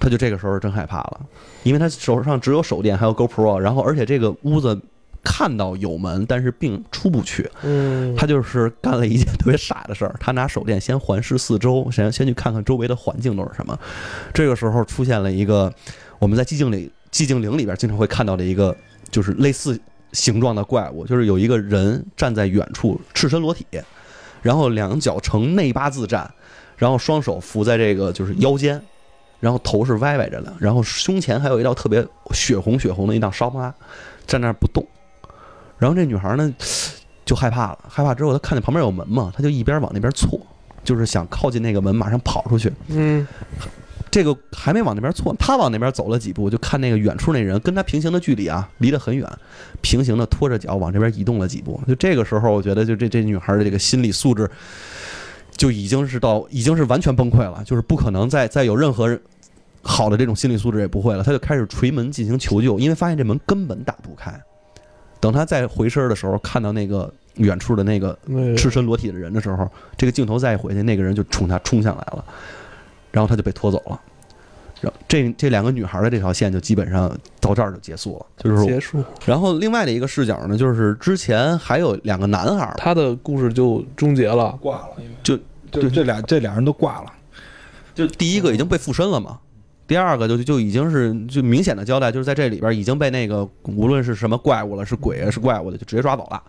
[0.00, 1.20] 他就这个时候真害怕了，
[1.62, 4.80] 因为他手上只有手电还有 GoPro，然后而且这个屋子
[5.22, 7.48] 看到有门，但是并出不去。
[7.62, 13.78] 嗯，他就是干了一件特别傻的事儿，他拿手电先环视四周，先先去看看周围的环境都是什么。
[14.34, 15.72] 这个时候出现了一个
[16.18, 18.76] 我们在寂静里寂静岭里边经常会看到的一个，
[19.10, 19.80] 就是类似
[20.12, 23.64] 形状的怪物，就是有一个人站在远处，赤身裸体，
[24.42, 26.28] 然后两脚呈内八字站，
[26.76, 28.82] 然后双手扶在这个就是腰间。
[29.42, 33.74] 然后头是歪歪着的，然后胸前还有一道特别血红血红的一道伤疤，
[34.24, 34.86] 站那儿不动。
[35.78, 36.54] 然后这女孩呢
[37.24, 40.40] 就害怕了，害怕之后她看见旁边有门嘛，她就一边往那边错，
[40.84, 42.72] 就是想靠近那个门，马上跑出去。
[42.86, 43.26] 嗯，
[44.12, 49.28] 这个还没往那边错，她往那边走了几步，就看那个远处那人跟她平行的距离啊，离得很远，
[49.80, 51.80] 平行的拖着脚往这边移动了几步。
[51.88, 54.48] 就这个时候，我觉得就这这女孩的这个心理素质
[55.56, 59.20] 就已经是到已经是完全崩溃了，就是不可能再再有任何人
[59.82, 64.32] 好的这种心理素质也不会了，他就开始捶门进行求救，因为发现这门根本打不开。
[65.20, 68.18] 等他再回身的时候，看到那个远处的那个
[68.56, 72.24] 赤身裸体的人的时候，这个镜头再一回去，那个人就冲他冲下来了，
[73.10, 74.00] 然后他就被拖走了。
[74.80, 77.08] 然后这这两个女孩的这条线就基本上
[77.40, 84.58] 到这儿就结束了，就是结束，然后另外的一个视角呢，就是之前还有两个男孩儿，他的故事就终结了。
[84.60, 85.36] 挂了，就
[85.70, 87.12] 就这俩这俩人都挂了。
[87.94, 89.38] 就第一个已经被附身了嘛，
[89.92, 96.42] 第二个就就就已经是就明显的交代，就是在这里边已经被那个无论是什么怪物了，是鬼啊是怪物的，就直接抓走了。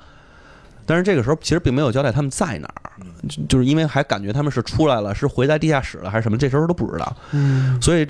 [0.86, 7.18] 但是这个时候其实并没有交代他们在哪儿，就就是因为还感觉他们是出来了，是回在地下室了还是什么，这时候都不知道。
[7.32, 8.08] 嗯，所以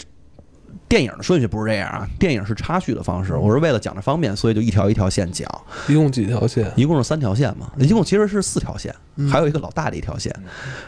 [0.88, 3.36] 电影的顺序不是这样啊，电影是插叙的方式。
[3.36, 5.50] 我是为了讲着方便，所以就一条一条线讲，
[5.88, 6.72] 一共几条线？
[6.76, 8.94] 一共是三条线嘛，一共其实是四条线，
[9.32, 10.32] 还有一个老大的一条线。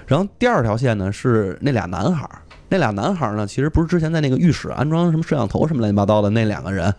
[0.06, 6.94] 然后第二条线呢是那俩男孩儿，那俩男孩呢其实不是之前在那个浴室安装什么摄像头什么乱七八糟的那两个人，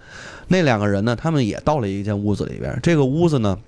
[0.49, 3.59] 那两个人呢他们也到了一间屋子里边，这个屋子呢。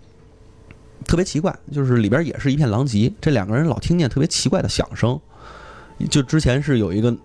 [1.07, 3.11] 特别奇怪，就是里边也是一片狼藉。
[3.19, 5.19] 这两个人老听见特别奇怪的响声，
[6.11, 7.17] 就之前是有一个，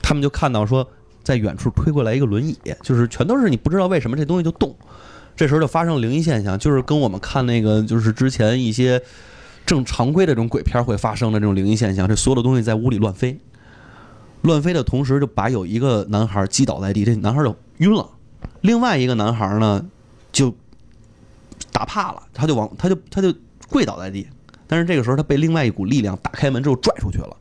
[0.00, 0.88] 他们就看到说，
[1.24, 4.74] 在远处推过来一个轮椅，就是全都是你不知道为什么这东西就动。
[5.36, 9.02] 这时候就发生灵异现象，就是跟我们看那个就是之前一些
[9.66, 13.38] 正常规的这种鬼片会发生的这种灵异现象，这所有的东西在屋里乱飞，
[14.42, 18.08] 乱飞的同时就把有一个男孩击倒在地，这男孩就晕了，
[18.60, 19.84] 另外一个男孩呢
[20.32, 20.54] 就
[21.72, 23.34] 打怕了，他就往他就他就
[23.68, 24.26] 跪倒在地，
[24.66, 27.36] 但是这个时候他被另外一股力量打开门之后拽出去了。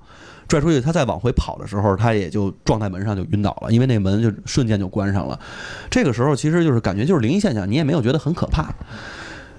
[0.47, 5.37] 拽出去，他再往回跑的时候，他也就撞在门上就晕倒了，因为那门就瞬间就关上了。
[5.89, 8.73] 这个时候其实就是感觉就是灵异现象，你也没有觉得很可怕。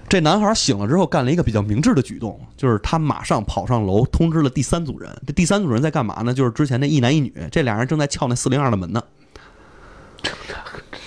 [0.09, 5.09] 这男孩醒了之后干了一个比较明智的举动，就是他马上跑上楼通知了第三组人。
[5.27, 6.33] 这第三组人在干嘛呢？
[6.33, 9.01] 就是之前那一男一女，这俩人正在撬那四零二的门呢。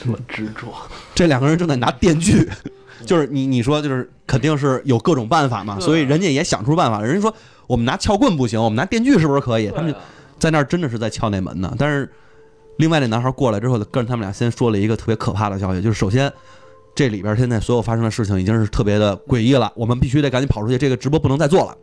[0.00, 0.72] 这么执着，
[1.14, 2.48] 这两个人正在拿电锯，
[3.04, 7.06] 就是你你说就是肯定是有各种办法嘛，所以人家也想出办法了。
[7.06, 7.34] 人家说
[7.66, 9.68] 我们拿撬棍不行，我们拿电锯是不是可以？
[9.70, 9.98] 他们就
[10.38, 11.74] 在那儿真的是在撬那门呢。
[11.78, 12.10] 但是
[12.78, 16.32] 另外那男孩过来之后，跟着他们俩先说了一个特别可怕的消息，就是首先
[16.94, 21.76] 这里边现在所有发生的事情已经是特别的诡异了，我们必须得赶紧跑出去，这个直播不能再做了。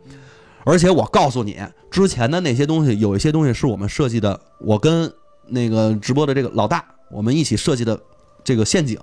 [0.64, 1.58] 而且我告诉你，
[1.90, 5.10] 之前的那些东西，有一些东西是我们设计的，我跟
[5.48, 7.98] 那个直播的这个老大，我们一起设计的
[8.44, 8.98] 这个陷阱，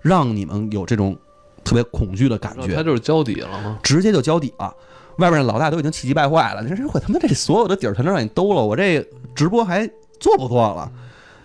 [0.00, 1.16] 让你们有这种
[1.64, 2.74] 特别恐惧的感觉。
[2.74, 3.78] 他就是交底了吗？
[3.82, 4.74] 直接就交底了。
[5.18, 9.86] 外边的老大都已经气急败坏了，你说我他妈这所有的底儿全都让你兜了，我这直播还
[10.18, 10.90] 做不做了？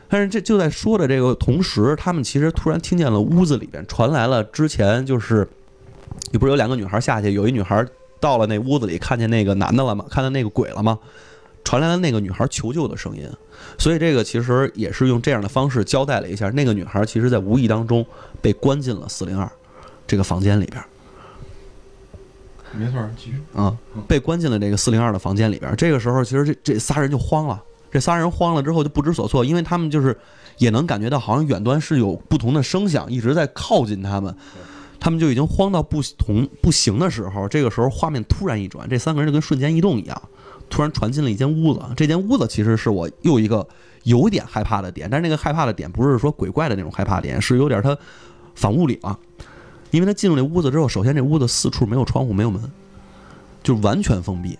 [0.10, 5.48] 但是这就在说的这个同时，他们其实突然听见了屋子里边传来了之前就是，
[6.32, 7.86] 你不是有两个女孩下去，有一女孩
[8.20, 10.06] 到了那屋子里看见那个男的了吗？
[10.10, 10.98] 看到那个鬼了吗？
[11.64, 13.30] 传来了那个女孩求救的声音，
[13.78, 18.06] 所以这个其实也是用这样的方式交代了一下，那个女孩其实在无意当中
[18.42, 19.52] 被关进了四零二
[20.08, 20.82] 这个房间里边。
[22.72, 23.42] 没错，继续。
[23.54, 23.76] 啊，
[24.08, 25.76] 被关进了这个四零二的房间里边儿。
[25.76, 27.62] 这个时候，其实这这仨人就慌了。
[27.98, 30.16] 这仨人慌了之后就不知所措，因为他们就是
[30.60, 34.36] 也能感觉到，好像远端是有不同的声响一直在靠近他们。
[35.00, 40.22] 他们就已经慌到不同不行的时候，这个时候画面突然一转，这三个人就跟瞬间移动一样，
[40.70, 41.82] 突然传进了一间屋子。
[41.96, 43.68] 这间屋子其实是我又一个
[44.04, 47.98] 有点害怕的点，但是那个害怕的点不是说鬼怪的那种害怕点，是有点他
[48.54, 49.18] 反物理了。
[49.90, 52.62] 因为他进入这屋子之后，首先这屋子四处没有窗户，没有门，
[53.64, 54.60] 就完全封闭。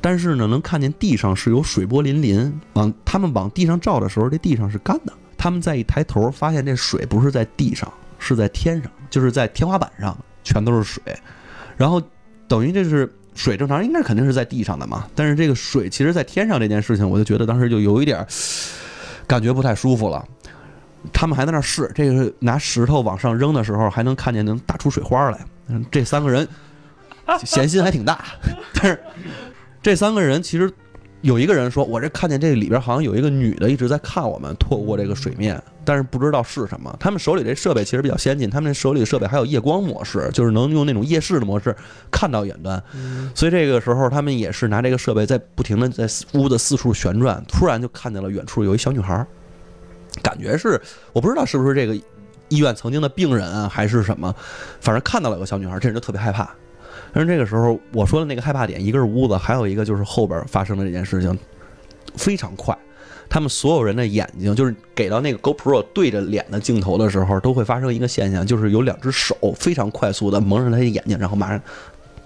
[0.00, 5.12] 但是呢，能看见地上是有水波粼粼，往他们往地上照的时候，这地上是干的。
[5.36, 11.02] 他们再一抬头，发现这水不是在地上，是在天上，就是在天花板上，全都是水。
[11.76, 12.02] 然后
[12.48, 18.26] 等于这是水正常应该肯定是在地上的嘛，但是这个水其实在天上这件事情，我就觉得当时就有一点
[19.26, 20.24] 感觉不太舒服了。
[21.12, 25.38] 他们还在那儿试，这个拿石头往上扔的时候，还能看见能打出水花来。
[25.90, 26.46] 这三个人
[27.44, 28.24] 闲心还挺大，
[28.74, 29.00] 但是
[29.82, 30.70] 这三个人其实
[31.20, 41.74] 有一个人说：“我这看见这里边好像有一个女的一直在看我们，透过这个水面，但是不知道是什么。”他们手里这设备其实比较先进，他们这手里的设备还有夜光模式，就是能用那种夜视的模式
[42.10, 42.80] 看到远端。
[43.34, 49.26] 所以这个时候他们也是拿这个设备在不停的在屋子四处旋转，突然就看见了远处有一小女孩儿，
[50.22, 50.80] 感觉是
[51.12, 51.96] 我不知道是不是这个
[52.48, 54.32] 医院曾经的病人啊，还是什么，
[54.80, 56.48] 反正看到了有个小女孩儿，这人就特别害怕。
[57.12, 61.36] 但是这个时候我说的那个害怕点，一个是屋子，还有一个就是后边发生的这件事情
[62.16, 62.76] 非常快。
[63.30, 71.60] 他们所有人的眼睛，就是给到那个 GoPro 对着脸的镜头的时候，都会发生一个现象，就是有两只手非常快速的蒙上他的眼睛，然后马上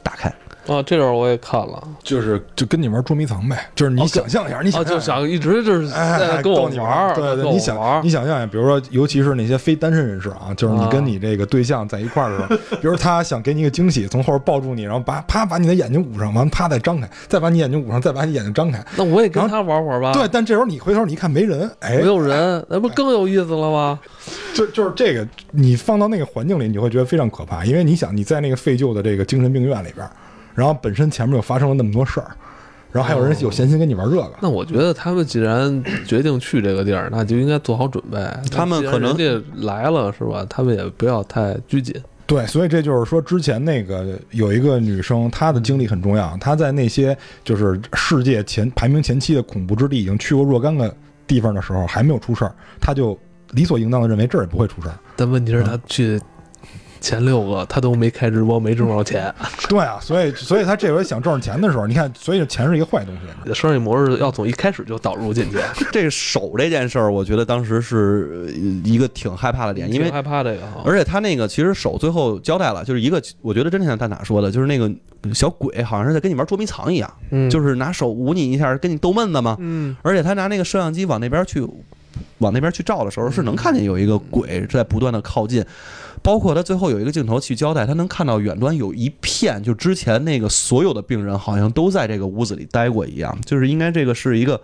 [0.02, 0.32] 打开。
[0.66, 18.84] 啊，这段我也看了，就是就跟你玩捉迷藏呗，就是你哦想象一下，你啊，想象就想一直就是哎，在跟我玩儿，对对，你想玩你想象一下，比如说，尤其是那些非单身人士啊，就是你啊跟你这个对象在一块儿的时候，比如他想给你一个惊喜，从后边抱住你，然后把啪把你的眼睛捂上，完啪再张开，再把你眼睛捂上，再把你眼睛张开。
[18.96, 20.12] 那我也跟他玩会儿吧。
[20.12, 23.98] 对，，但这时候你回头你一看没人，哎没，有人，那不更有意思了吗？
[24.54, 30.08] 就就是这个，你放到那个环境里，你会觉得非常可怕，因为你想你在那个废旧的这个精神病院里边，
[30.54, 32.30] 然后本身前面又发生了那么多事儿，
[32.92, 38.18] 然后还有人有闲心跟你玩这个，那我觉得他们既然决定去这个地儿，那就应该做好准备。
[38.50, 39.16] 他们可能
[39.56, 40.46] 来了是吧？
[40.48, 41.94] 他们也不要太拘谨。
[42.24, 46.34] 对，所以这就是说，之前那个有一个女生，她的经历很重要。
[46.40, 50.94] 她在那些就是世界前排名前七的恐怖之地，已经去过若干个
[51.26, 53.18] 地方的时候，还没有出事儿，她就
[53.50, 54.94] 理所应当的认为这儿也不会出事儿。
[55.14, 56.18] 但问题是，她去
[57.02, 59.30] 前六个他都没开直播，没挣着钱。
[59.68, 63.20] 对啊，所以所以他这回想挣着钱的时候，你看，所以钱是一个坏东西。
[63.42, 65.58] 你的商业模式要从一开始就导入进去，
[65.92, 68.52] 这个手这件事儿，我觉得当时是呃
[68.84, 70.62] 一个挺害怕的点，因为挺害怕这个。
[70.84, 74.90] 而且他那个其实手最后交代了，就是一个我觉得真的像蛋挞说的，就是那个
[75.34, 79.56] 小鬼好像是在跟你玩捉迷藏一样，嗯，就是拿手捂你一下，跟你逗闷子嘛。
[79.58, 81.66] 嗯，而且他拿那个摄像机往那边去，
[82.38, 85.64] 往那边去照的时候，是能看见有一个鬼在不断的靠近。
[86.22, 94.60] 包括他最后有一个镜头去交代，他能看到远端有一片，就之前那个所有的病人好像都在这个屋子里待过一样，就是应该这个是一个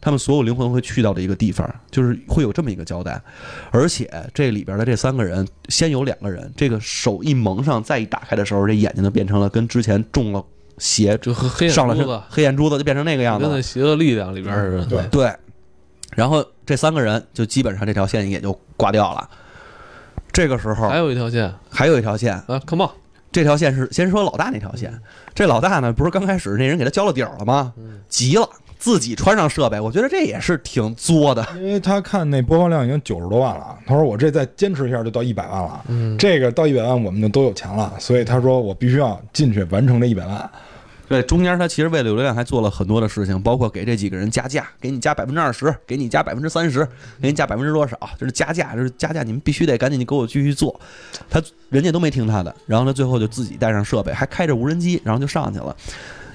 [0.00, 3.20] 他们所有灵魂会去到的一个地方，就是会有这么一个交代。
[3.70, 10.42] 而且这里边的这三个人，先有两个人，这个手一蒙上，再一打开的时候，这眼睛就变成了跟之前中了
[10.78, 13.62] 邪就和黑眼上了珠子，黑眼珠子，就变成那个样子了跟那。
[13.62, 14.86] 邪恶力量里边似的。
[14.86, 15.32] 对对，
[16.16, 19.28] 然后这三个人就基本上这条线也就挂掉了。
[20.32, 22.90] 这个时候还有一条线还有一条线，啊，Come on，
[23.30, 24.98] 这条线是先说老大那条线。
[25.34, 27.74] 这老大呢，不是刚开始那人给他交了底儿了吗？
[28.08, 28.48] 急了，
[28.78, 31.46] 自己穿上设备，我觉得这也是挺作的。
[31.56, 40.50] 因为他看那播放量已经九十多万了，他说我这再坚持一下就到一百万了，嗯，这个到一百万我们就都有钱了，所以他说我必须要进去完成这一百万。
[41.12, 46.88] 对，中间他其实为了流量还做了很多的事情，包括给这几个人加价，给你加百分之二十，给你加百分之三十，
[47.20, 50.80] 给你加百分之多少，就是加价，就是加价，你们必须得赶紧给我继续做。
[51.28, 55.76] 他人家都没听他的，然后他最后就自己带上设备，还开着无人机，然后就上去了。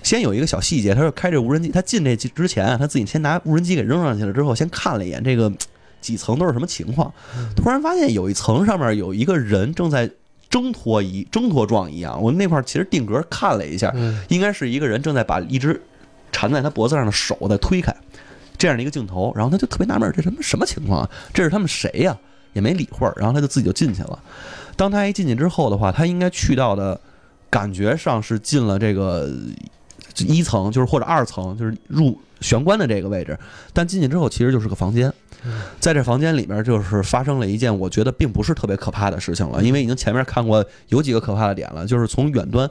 [0.03, 5.51] 先有一个小细节，他说开着无人机，他进这之前，他自己先拿无人机给扔上去了，之后先看了一眼这个
[6.01, 7.11] 几层都是什么情况，
[7.55, 10.07] 突然发现有一层上面有一个人正在
[10.57, 15.79] 挣脱一挣脱状一样，我那块儿其实定格看了一下，嗯应该是一个人正在把一只
[16.31, 17.95] 缠在他脖子上的手在推开，
[18.57, 21.09] 这样的一个镜头，然后他就特别纳闷，这什么什么情况啊？
[21.31, 22.17] 这是他们谁呀、
[22.53, 24.17] 也没理会儿，然后他就自己就进去了。
[24.75, 26.99] 当他一进去之后的话，他应该去到的
[27.51, 29.29] 感觉上是进了这个
[30.25, 33.37] 一层，就是或者二层，就是入玄关的这个位置。
[33.73, 35.11] 但进去之后，其实就是个房间，
[35.79, 42.69] 在这房间里面，就是发生了一件我觉得并不是特别可怕的事情了，因为已经前面看过有几个可怕的点了，就是从远端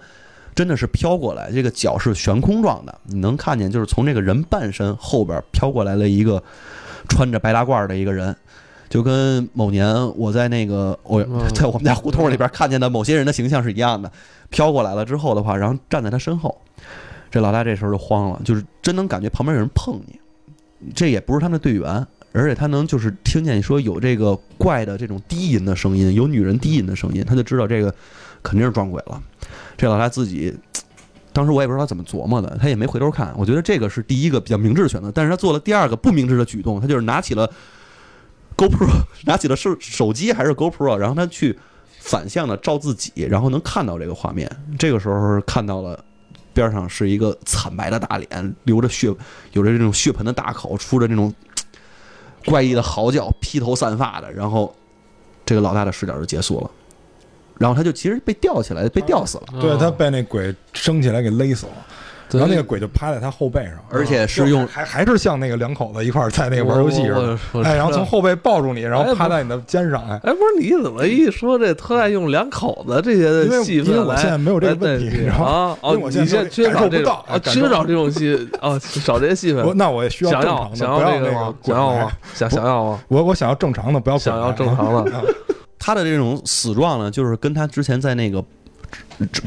[0.55, 6.43] 真的是飘过来，这个脚是悬空状的，你能看见就是从这个人半身后边飘过来了一个
[7.09, 8.35] 穿着白大褂的一个人。
[8.89, 14.11] 就跟某年我在那个我嗯在我们家胡同里边看见的某些人的形象是一样的，
[14.49, 16.57] 飘过来了之后的话，然后站在他身后，
[17.37, 20.19] 这老大这时候就慌了，就是真能感觉旁边有人碰你，
[20.95, 27.95] 这也不是他们的队员，而且他能就是听见说有这个怪的这种低吟的声音，有女人低吟的声音，他就知道这个
[28.43, 29.23] 肯定是撞鬼了。
[29.77, 30.57] 这老大自己，
[31.35, 33.35] 当时我也不知道他怎么琢磨的，他也没回头看。
[33.37, 37.47] 我觉得这个是第一个比较明智的选择，但是他做了第二个不明智的举动，他就是拿起了
[38.57, 38.89] GoPro，
[39.29, 41.59] 拿起了手手机还是 GoPro，然后他去
[41.99, 44.51] 反向的照自己，然后能看到这个画面。
[44.79, 46.03] 这个时候看到了。
[46.57, 49.15] 边上是一个惨白的大脸，流着血，
[49.53, 51.33] 有着这种血盆的大口，出着这种
[52.47, 54.75] 怪异的嚎叫，披头散发的，然后
[55.45, 56.71] 这个老大的视角就结束了，
[57.59, 61.87] 然后他就其实被吊起来，被吊死了，对他被那鬼升起来给勒死了，
[62.33, 79.65] 然后那个鬼就趴在他后背上，而且是用还还是像那个两口子一块儿在那个玩游戏似的，哎，然后从后背抱住你，然后趴在你的肩上，哎，哎，不是你怎么一说这特爱用两口子这些戏份因为我来现在没有这个来问题代替然后啊哦因为，我你现在缺少感受不这种啊，到缺少这种戏啊，少这些戏份。
[79.65, 81.31] 我那我也需要想要正常的，想不要那这个
[81.63, 82.13] 想要吗？
[82.35, 83.01] 想想要吗？
[83.09, 85.13] 我我想要正常的，不要想要正常的。
[85.79, 88.43] 他的这种死状呢，就是跟他之前在那个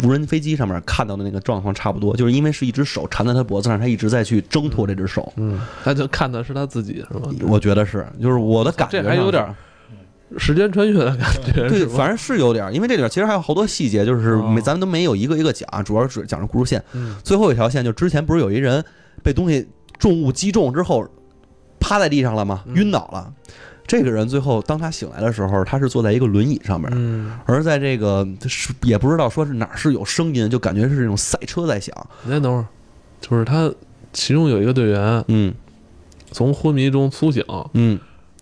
[0.03, 5.31] 无人飞机上面看到的那个状况差不多，就是因为是一只手缠在他脖子上，他一直在去挣脱这只手。
[5.37, 7.29] 嗯，他就看的是他自己是吗？
[7.47, 9.45] 我觉得是，就是我的感觉这还有点
[10.31, 16.83] 是时间穿越的感觉，对，反正是有点儿，因为这里边其实还有好多细节，就是没哦咱们都没有一个一个讲，主要是讲着故事线。
[16.93, 18.83] 嗯最后一条线就之前不是有一人
[19.23, 19.67] 被东西
[19.97, 21.07] 重物击中之后
[21.79, 22.63] 趴在地上了吗？
[22.67, 23.33] 嗯晕倒了。
[23.89, 31.93] 这个人最后当他醒来的时候，他是坐在一个轮椅上面，嗯，而在这个是也不知道说是哪是有声音，就感觉是这种赛车在响。
[32.23, 32.67] 你先等会儿，
[33.19, 33.69] 就是他
[34.13, 35.53] 其中有一个队员嗯。
[36.31, 37.99] 从昏迷中苏醒，嗯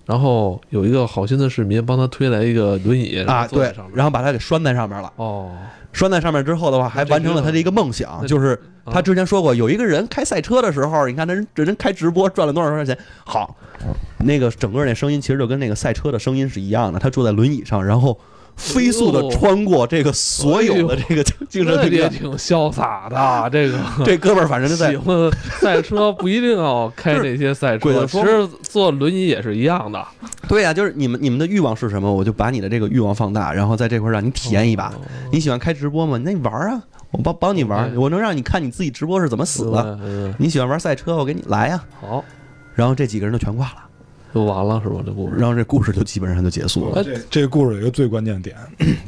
[0.08, 5.12] 然后有一个好心的市民帮他推来一个轮椅啊对然后把他给拴在上面了。
[5.18, 5.52] 哦，
[5.92, 12.98] 拴在上面之后的话，还完成了他的一个梦想，就是啊他之前说过，有一个人开赛车的时候，你看那人这人开直播赚了多少多少钱。
[13.26, 13.54] 好，
[14.20, 16.98] 那个整个那声音其实就跟那个赛车的声音是一样的。
[16.98, 18.18] 他坐在轮椅上，然后
[18.58, 22.02] 飞速的穿过这个所有的这个精神那病院。
[22.02, 23.78] 也挺潇洒的，这个。
[24.04, 25.32] 这哥们儿反正就在喜欢
[25.62, 30.04] 赛车不一定要开这些赛车，其实坐轮椅也是一样的。
[30.48, 32.12] 对呀、就是你们你们的欲望是什么？
[32.12, 34.94] 我就把你的这个欲望放大，然后在这块儿让你体验一把。
[35.32, 36.20] 你喜欢开直播吗？
[36.24, 36.82] 那你玩儿啊，
[37.12, 40.00] 我帮帮你玩儿，我能让你看你自己直播是怎么死的。
[40.02, 42.24] 嗯，你喜欢玩赛车，我给你来呀、好，
[42.74, 43.76] 然后这几个人就全挂了，
[44.34, 45.02] 就完了是吧？
[45.06, 45.38] 这故事。
[45.38, 47.04] 然后这故事就基本上就结束了。
[47.04, 48.56] 这这个故事有一个最关键点，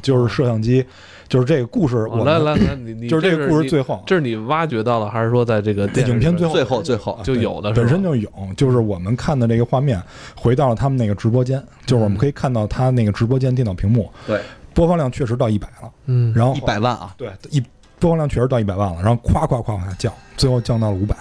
[0.01, 0.83] 就是摄像机，
[1.27, 10.01] 就是这个故事我哦来来来，你 你就是这个故事最后这是你挖掘到了，还是说在这个电影片最后最后最后啊就有的本身就有，就是我们看的这个画面
[10.35, 14.41] 回到了他们那个直播间，就是我们可以看到他那个直播间电脑屏幕对
[14.73, 17.61] 播放量确实到一百了，嗯，然后一百万啊，对一
[17.99, 21.15] 播放量确实到一百万了，然后咵咵咵往下降，最后降到了五百。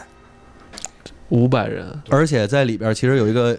[1.31, 3.59] 五百人，而且在里边其实有一个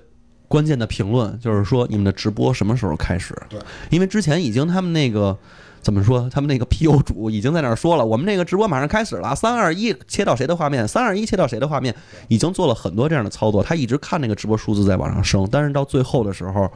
[0.50, 3.34] 关键的评论，就是说你们的直播什么时候开始？
[3.48, 3.58] 对，
[3.90, 5.38] 因为之前已经他们那个。
[5.82, 6.30] 怎么说？
[6.30, 11.96] 他们那个 PU 主已经在那儿说了，我们这个直播马上开始了，三二一切到谁的画面，三二一切到谁的画面，
[12.28, 13.64] 已经做了很多这样的操作。
[13.64, 16.70] 他一直看那个直播数字在往上升，但是到最后的时候，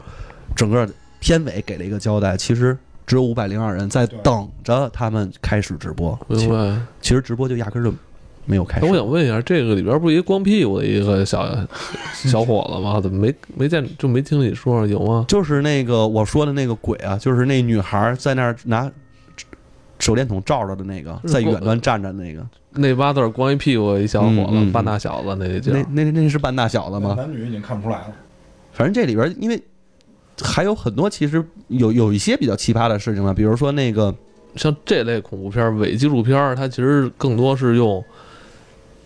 [0.55, 6.17] 整个片尾给了一个交代，其实只有五百零二人在等着他们开始直播。
[7.01, 7.93] 其实直播就压根儿就
[8.45, 8.85] 没有开始。
[8.85, 11.47] 那我想问一下，这个里边不是一个光屁股的一个小
[12.13, 12.99] 小伙子吗？
[13.01, 15.25] 怎么没没见就没听你说有吗？
[15.27, 18.91] 就是那个我说的那个鬼啊，就是那女孩在那儿拿
[19.99, 27.13] 手电筒照着的那个，在远端站着那个，那八字光一屁股一小伙子，嗯嗯嗯半大小子，那个叫那那那是半大小子吗？
[27.17, 28.13] 男女已经看不出来了。
[28.73, 29.61] 反正这里边因为
[30.41, 34.13] 还有很多其实有有一些比较奇葩的事情呢，比如说那个
[34.55, 38.03] 像这类恐怖片、伪纪录片，它其实更多是用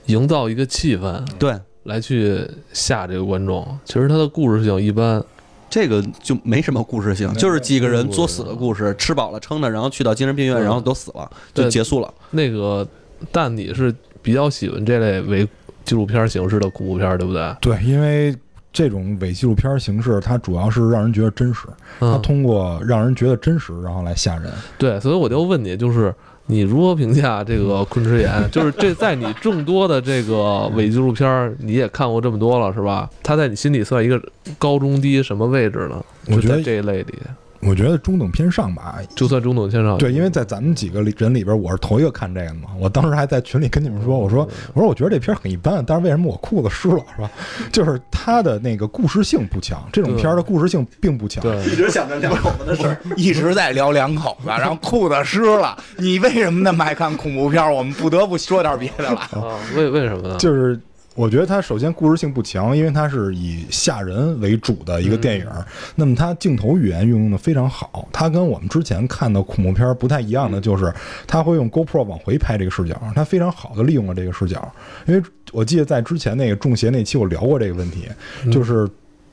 [0.07, 3.65] 营造一个气氛对来去吓这个观众。
[3.85, 5.23] 其实它的故事性一般，
[5.69, 12.13] 这个就没什么故事性，就是几个人作死的故事，吃饱了撑的，然后去到精神病院，对然后都死了，就对结束了。
[12.31, 12.85] 那个
[13.31, 15.47] 但你是比较喜欢这类伪
[15.85, 17.55] 纪录片形式的恐怖片，对不对？
[17.61, 18.35] 对，因为
[18.73, 21.67] 这种伪纪录片形式，它主要是让人觉得真实，
[21.99, 24.51] 它嗯，通过让人觉得真实，然后来吓人。
[24.77, 26.13] 对，所以我就问你，就是
[26.47, 28.49] 你如何评价这个昆池岩？
[28.51, 33.09] 就是这在你众多的这个伪纪录片儿，你也看过这么多了，是吧？
[33.21, 34.21] 它在你心里算一个
[34.57, 36.03] 高中低什么位置呢？
[36.29, 37.13] 我觉得这一类里，
[37.61, 38.99] 我觉得中等偏上吧。
[39.15, 39.97] 就算中等偏上。
[39.97, 42.69] 对，因为在咱们几个人里边，我是头一个看这个的嘛。
[42.79, 47.29] 我当时还在群里跟你们说，我说我说我觉得这片儿很一般，但是为什么我裤子湿了，是吧？
[47.71, 51.41] 就是它的那个故事性不强，这种片儿的故事性并不强。
[51.43, 55.77] 对，一直想着两口子的事儿， 一直在聊两口子， 然后裤子湿了。
[55.97, 57.73] 你为什么那么爱看恐怖片？
[57.73, 59.19] 我们不得不说点别的了。
[59.31, 60.37] 啊，为为什么呢？
[60.37, 60.79] 就是
[61.17, 65.47] 我觉得它首先故事性不强，因为它是以吓人为主的一个电影，
[65.95, 68.07] 那么它镜头语言运用的非常好。
[68.13, 70.93] 它跟我们之前看的恐怖片不太一样的就是，
[71.25, 74.71] 它会用 GoPro 往回拍这个视角，它非常好的利用了这个视角。
[75.07, 78.07] 因为我记得在之前那个中邪那期我聊过这个问题，
[78.51, 78.87] 就是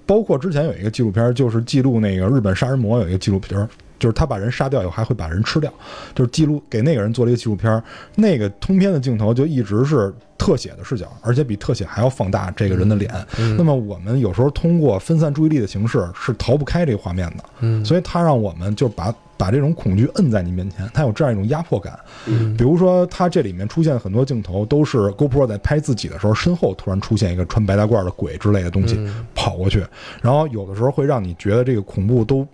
[0.07, 3.69] 包括之前有一个纪录片，就是记录那个日本杀人魔有一个纪录片，
[3.99, 5.73] 就是他把人杀掉以后还会把人吃掉，
[6.15, 7.83] 就是记录给那个人做了一个纪录片儿，
[8.17, 13.13] 那个通篇的镜头就一直是特写的视角，而且比特写还要放大这个人的脸。
[13.39, 13.57] 嗯。
[13.57, 17.85] 那么我们有时候通过分散注意力的形式是逃不开这个画面的，嗯。
[17.85, 21.99] 所以他让我们就把把这种恐惧摁在你面前，他有这样一种压迫感。
[22.27, 22.57] 嗯。
[22.57, 29.27] 比如说，他这里面出现很多镜头都是 GoPro 在拍自己的时候，身后突然出现一个穿白大褂的鬼之类的东西嗯。
[29.35, 29.85] 跑过去，
[30.21, 32.47] 然后有的时候会让你觉得这个恐怖都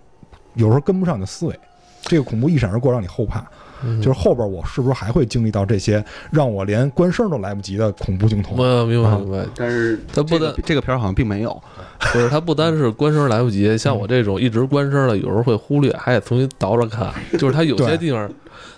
[0.55, 1.59] 有时候跟不上你的思维，
[2.03, 3.44] 这个恐怖一闪而过，让你后怕。
[3.82, 4.01] 嗯。
[4.01, 8.55] 就是后边我是不是还会经历到这些让我连关声都来不及的恐怖镜头？
[8.57, 9.18] 我明白啊。
[9.18, 11.62] 明白，但是它不单这个片儿好像并没有，
[12.12, 17.11] 不是它不单是关声来不及，像我这种一直关声的，有时候会忽略，还得重新倒着看。
[17.38, 18.30] 就是它有些地方，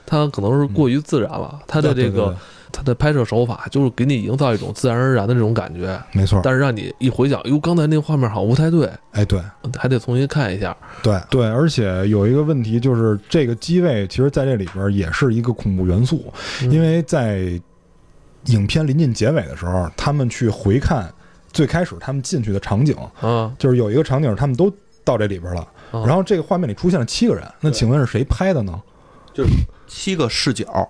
[0.07, 2.37] 它可能是过于自然了，它的这个对对对
[2.73, 9.41] 它的拍摄手法就是给你营造一种自然而然的这种感觉，没错，但是让你一回想，哟，刚才那个画面好像不太对，哎，对。
[9.79, 10.77] 还得重新看一下。
[11.03, 16.71] 对对，而且有一个问题就是，这个机位其实在这里边也是一个恐怖元素，嗯。
[16.71, 17.61] 因为在
[18.47, 21.13] 影片临近结尾的时候，他们去回看
[21.53, 24.73] 最开始他们进去的场景，嗯，就是有一个场景他们都
[25.05, 25.61] 到这里边了，
[25.91, 26.05] 啊。
[26.07, 28.81] 然后这个画面里出现了七个人，那请问是谁拍的呢？
[29.35, 29.51] 就是
[29.87, 30.89] 七个视角，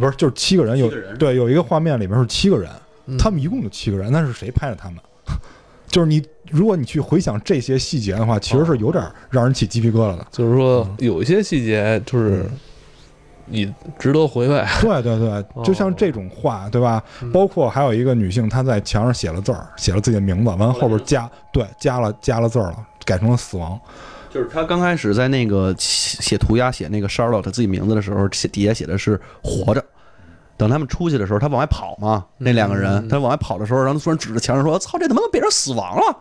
[0.00, 2.68] 不是，就是七个人有人对有一个画面里边是七个人，
[3.06, 4.98] 嗯他们一共就七个人，那是谁拍的他们？
[5.86, 10.26] 就是你，如果你去回想这些细节的话，其实是有点让人起鸡皮疙瘩的。
[10.30, 12.48] 就是说有一些细节就是
[13.46, 14.64] 你值得回味。
[14.80, 17.02] 对对对，就像这种话，对吧？
[17.32, 23.78] 包括还有一个女性，她在墙上写了字儿，写了自己的名字，完后边加对加了加了字儿了，改成了死亡。
[24.32, 29.84] 就是他刚开始在那个写写涂鸦写那个 Charlotte 自己名字的时候，写底下写的是活着。
[30.60, 36.18] 等他们出去的时候，他往外跑嘛，那两个人，嗯他往外跑的时候，然后突然指着墙上说：“操，这他妈变成死亡了！”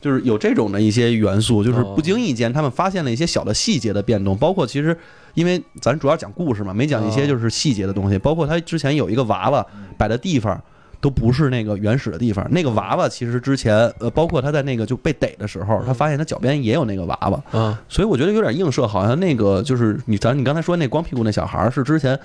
[0.00, 4.96] 就是有这种的一些元素，就是不经意间他们发现了一些小的细节的变动，包括其实
[5.34, 9.66] 因为咱主要讲故事嘛，没讲一些就是细节的东西，包括他之前有一个娃娃
[9.98, 10.58] 摆的地方。
[10.98, 22.18] 都不是那个原始的地方，那个娃娃其实之前呃，包括他在那个就被逮的时候，他发现他脚边也有那个娃娃，嗯，所以我觉得有点映射，好像那个就是你咱你刚才说那光屁股那小孩儿是之前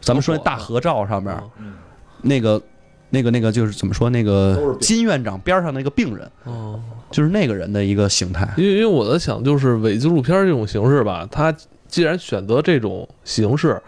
[0.00, 1.34] 咱们说那大合照上面
[2.22, 2.60] 那个
[3.10, 6.80] 那个那个就是怎么说那个金院长边上那个病人，哦，
[7.10, 8.48] 就是那个人的一个形态。
[8.56, 11.54] 因为因为我在想，就是伪纪录片这种形式吧，他
[11.86, 13.80] 既然选择这种形式，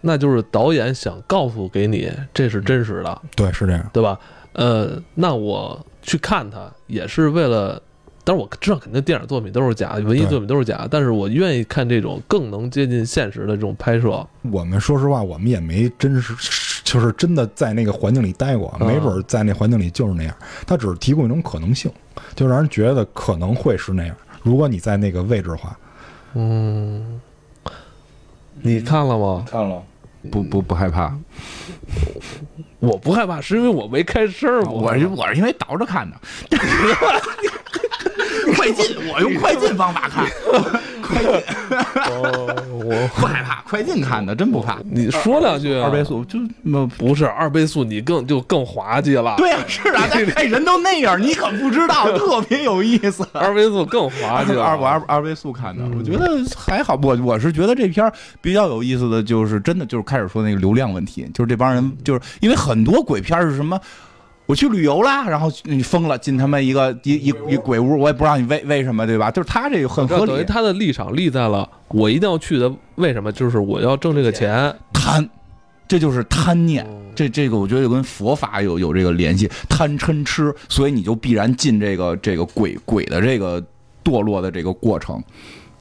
[0.00, 3.90] 那就是导演想告诉给你这是真实的，对，是这样。
[3.92, 4.18] 对吧？
[4.54, 7.80] 呃，那我去看他也是为了，
[8.24, 14.26] 当然我知道肯定电影作品都是假的，文艺作品都是假的，但是我愿意看这种更能接近现实的这种拍摄。
[14.50, 16.34] 我们说实话，我们也没真实，
[16.82, 20.34] 就是真的在那个环境里待过，嗯没准儿在那环境里就是那样。
[20.66, 21.92] 它只是提供一种可能性，
[22.34, 24.16] 就让人觉得可能会是那样。
[24.42, 25.78] 如果你在那个位置的话，
[26.34, 27.20] 嗯，
[28.62, 29.44] 你看了吗？
[29.46, 29.82] 看了，
[30.30, 31.14] 不不不害怕，
[32.78, 34.62] 我不害怕，是因为我没开声儿。
[34.64, 36.16] 我是我是因为倒着看的，
[38.56, 40.26] 快进，我用快进方法看，
[41.02, 41.30] 快进
[42.10, 44.78] 哦我 不害怕，快进看的真不怕。
[44.90, 49.34] 你说两句啊二倍速就那不是二倍速，你更就更滑稽了。
[49.36, 53.26] 对呀、是啊，但哎人都那样，你可不知道，特别有意思。
[53.32, 54.62] 二倍速更滑稽了。
[54.62, 56.98] 二我二二倍速看的，我觉得还好。
[57.02, 63.80] 我我是觉得这片儿比较有意思的就是真的就是开始说那个流量问题，就是这帮人就是因为很多鬼片是什么。
[64.46, 69.30] 我去旅游啦，然后你疯了，进他妈一个一一一鬼屋，我也不知道你为为什么，对吧？
[69.30, 73.32] 就是他这个很合理，等于他的立场立在了我一定要去的，为什么？
[73.32, 74.74] 就是我要挣这个钱。
[74.92, 75.28] 贪，
[75.88, 76.84] 这就是贪念。
[76.84, 83.64] 哦这这个我觉得就跟佛法有有这个联系，贪嗔痴，所以你就必然进这个这个鬼鬼的这个
[84.02, 85.22] 堕落的这个过程。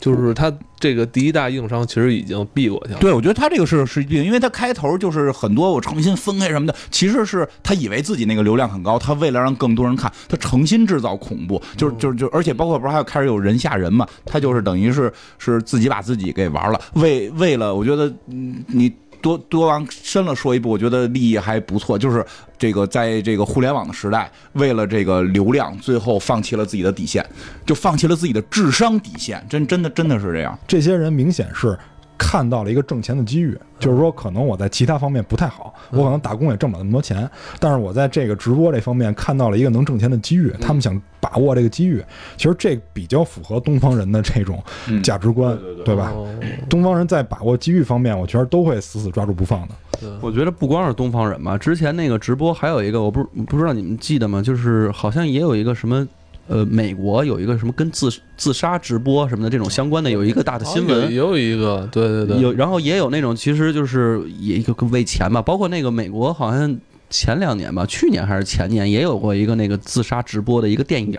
[0.03, 2.99] 就是他这个第一大硬伤其实已经避过去了。
[2.99, 18.91] 对，我觉得他这个是是避，因为他开头就是很多我诚心分开什么的，其实是他以为自己那个流量很高，他为了让更多人看，他诚心制造恐怖，就是就是就，而且包括不是还有开始有人吓人嘛，他就是等于是是自己把自己给玩了，为为了我觉得嗯你。
[19.23, 21.97] 多多往深了说一步，我觉得利益还不错。
[21.97, 22.23] 就是
[22.57, 27.25] 这个，在这个互联网的时代，为了这个流量，最后放弃了自己的底线，
[27.65, 29.41] 就放弃了自己的智商底线。
[29.49, 30.59] 真真的真的是这样。
[30.67, 31.79] 这些人明显是
[32.25, 42.01] 看到了一个挣钱的机遇，就是说可能我在其他方面不太好，我可能打工也挣不了那么多钱，但是我在这个直播这方面看到了一个能挣钱的机遇，他们想把握这个机遇。
[42.37, 44.63] 其实这比较符合东方人的这种
[45.03, 46.13] 价值观，对吧？
[46.15, 46.33] 哦，
[46.69, 49.75] 东方人在把握机遇方面，我觉得都会死死抓住不放的。
[50.21, 54.41] 我觉得不光是东方人吧，之前那个直播还有一个，我不不知道你们记得吗？
[54.41, 56.07] 就是好像也有一个什么
[56.47, 61.09] 呃，美国有一个什么跟自自杀直播什么的这种相关的有一个大的新闻。
[61.09, 66.77] 也，有一个，对对对，有，然后也有那种其实就是也一个为钱吧，包括那个美国好像
[67.09, 71.17] 前两年吧，去年还是前年也有过一个那个自杀直播的一个电影，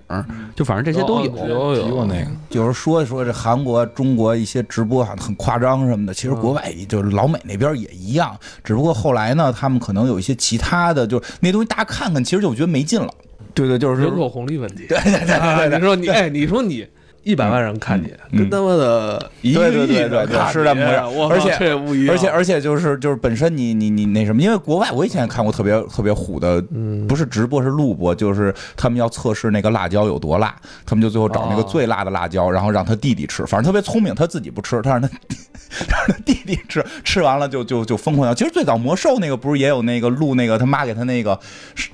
[0.55, 1.35] 就反正这些都有。
[1.49, 13.09] 有有那个，就是说说这韩国、中国一些直播很很夸张什么的，其实国外就是老美那边也一样，只不过后来呢，他们可能有一些其他的，就是那东西大家看看，其实就觉得没劲了。
[13.55, 14.87] 对对，就是人口红利问题。
[14.89, 16.87] 对对对对，你说你哎，你说你
[17.23, 20.85] 一百万人看你，嗯跟他妈的一个对对对对对是这么
[21.29, 35.15] 回事而且靠这不一样，而且而且就是就是本身你你你那什么，因为国外我以前也看过特别特别虎的，嗯不是直播是录播，就是他们要测试那个辣椒有多辣，他们就最后找那个哦最辣的辣椒，然后让他弟弟吃，反正特别聪明，他自己不吃，他让他他
[35.89, 38.35] 让他弟弟吃，吃完了就就就疯狂要。
[38.35, 41.39] 其实最早魔兽那个不是也有那个录那个他妈给他那个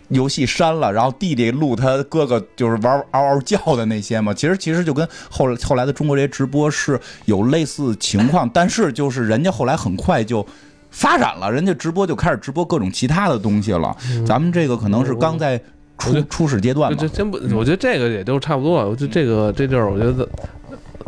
[0.09, 4.35] 游戏删了，然后弟弟录他哥哥就是玩嗷嗷叫的那些嘛。
[4.35, 10.47] 其实其实就跟后来后来的中国这些直播是有类似情况，但是就是人家后来很快就。
[10.93, 13.97] 发展了，人家直播就开始直播各种其他的东西了。
[14.27, 15.57] 咱们这个可能是刚在
[15.97, 17.07] 初初始阶段吧这。
[17.07, 18.89] 先不，我觉得这个也就差不多了。
[18.89, 20.29] 我觉得这个这地儿，我觉得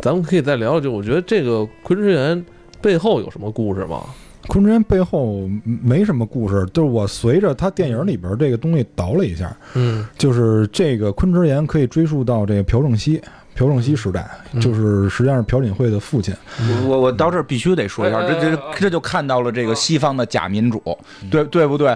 [0.03, 0.81] 咱们可以再聊聊。
[0.81, 2.45] 就我觉得这个昆池岩
[2.81, 4.01] 背后有什么故事吗？
[4.47, 13.21] 昆池岩背后没什么故事，就是我随着他电影里边这个东西倒了一下，嗯就是这个昆池岩可以追溯到这个朴正熙。
[13.55, 16.33] 朴正熙时代，嗯就是实际上是朴槿惠的父亲。
[16.59, 20.81] 我我我到这儿必须得说一下，这这这就看到了这个西方的假民主，
[21.29, 21.95] 对对不对？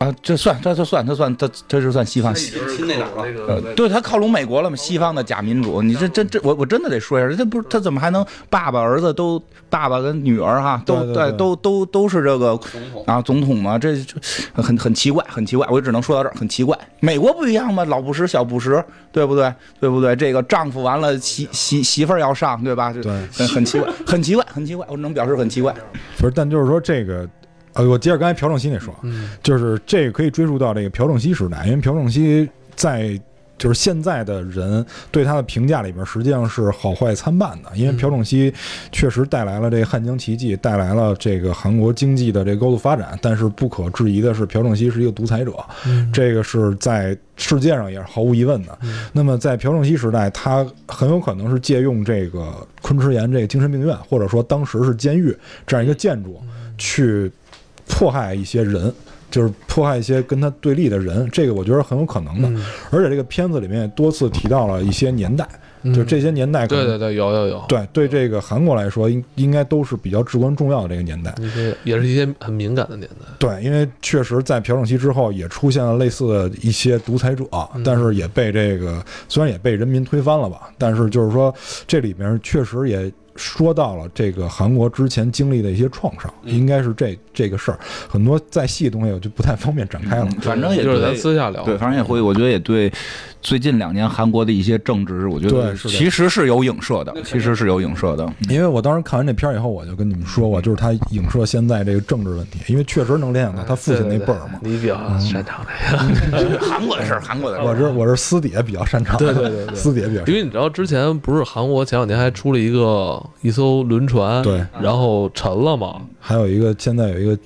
[0.00, 2.52] 啊，这算这这算这算这这就算西方西。
[2.74, 3.22] 亲那哪了？
[3.46, 4.74] 呃，对他靠拢美国了嘛？
[4.74, 9.38] 西方的假民主，你这这这，我我真的得说一下，这不是他怎么还能爸爸儿子都
[9.68, 12.58] 爸爸跟女儿哈都对都都都是这个
[13.04, 13.78] 啊总统嘛？
[13.78, 14.16] 这这
[14.54, 16.74] 很很奇怪，很奇怪，我就只能说到这儿，很奇怪。
[17.00, 17.84] 美国不一样吗？
[17.84, 18.82] 老布什小布什，
[19.12, 19.52] 对不对？
[19.78, 20.16] 对不对？
[20.16, 22.90] 这个丈夫完了媳媳媳妇儿要上，对吧？
[22.90, 25.74] 对很很奇怪，很奇怪，很奇怪，我只能表示很奇怪。
[26.16, 27.28] 不是，但就是说这个，
[27.72, 33.20] 呃，我接着刚才朴正熙那说，嗯就是这个可以追溯到这个朴正熙时代，因为朴正熙在
[33.58, 37.70] 就是现在的人对他的评价里边，实际上是好坏参半的。
[37.76, 38.50] 因为朴正熙
[38.90, 45.52] 确实带来了这个汉江奇迹，带来了这个韩国经济的这个高度发展，但是不可置疑的是，朴正熙是一个独裁者，
[46.10, 48.78] 这个是在世界上也是毫无疑问的。
[49.12, 56.40] 那么在朴正熙时代，他很有可能是借用这个昆池岩这个精神病院，或者说当时是监狱这样一个建筑，
[56.78, 57.30] 去
[57.90, 58.90] 迫害一些人。
[59.30, 62.48] 就是迫害一些跟他对立的人，这个我觉得很有可能的。
[62.48, 65.48] 嗯而且这个片子里面也多次提到了一些年代，
[65.94, 71.32] 就这些年代可能对对对，有有有，对对这个韩国来说，应应该都是比较至关重要的这个年代。
[71.40, 73.26] 一些也是一些很敏感的年代。
[73.38, 77.44] 对，因为确实在朴正熙之后也出现了类似的一些独裁者，
[77.84, 81.54] 但是也被这个虽然也被人民推翻了吧，但是就是说
[81.86, 87.78] 这里面确实也说到了这个韩国之前经历的一些创伤，应该是这这个事儿，
[88.08, 90.28] 很多再细的东西我就不太方便展开了。
[90.40, 91.62] 反正也就是咱私下聊。
[91.64, 92.92] 对，反正也会，我觉得也对
[93.42, 98.30] 最近两年韩国的一些政治，我觉得对其实是有影射的，其实是有影射的。
[98.48, 104.60] 因为我当时看完这片儿以后，我就跟你们说过，就是他影射现在这个政治问题，因为确实能联想到他父亲那辈儿嘛。
[104.62, 105.64] 你比较擅长
[106.30, 106.58] 这个。
[106.60, 107.66] 韩国的事儿，韩国的事儿。
[107.66, 109.74] 我是我是私底下比较擅长，对对对对。
[109.74, 117.38] 私底下比较因为你知道之前不是韩国前两年还出了一个一艘轮船，对，然后沉了嘛，还有一个现在有一个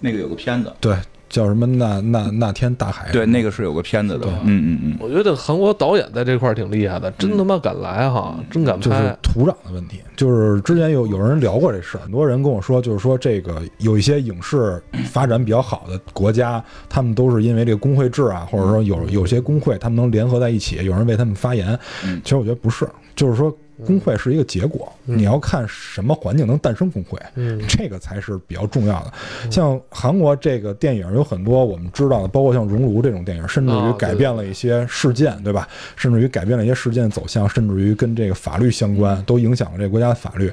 [0.00, 0.96] 那个有个片子，对
[1.30, 4.26] 叫什么那那那天大海，对，那个是有个片子的。
[4.44, 4.96] 嗯嗯嗯。
[5.00, 9.16] 我觉得韩国导演在这块儿挺厉害的，真他妈敢来哈，真敢就是拍。
[9.22, 10.00] 土壤的问题。
[10.16, 21.78] 就是之前有有人聊过这事儿，很多人跟我说，就是说这个有一些影视发展比较好的国家，他们都是因为这个工会制啊，或者说有有些工会他们能联合在一起，有人为他们发言。
[22.04, 23.56] 嗯其实我觉得不是，就是说
[23.86, 27.18] 工会是一个结果，你要看什么环境能诞生工会。
[27.34, 29.12] 嗯这个才是比较重要的。
[29.50, 35.68] 像韩国这个电影有很多我们知道的，包括像《熔炉》这种电影，甚至于啊改变了一些事件，对吧？
[35.96, 40.52] 甚至于改变了一些事件走向，甚至于跟这个法律相关，都影响了这个国家的法律。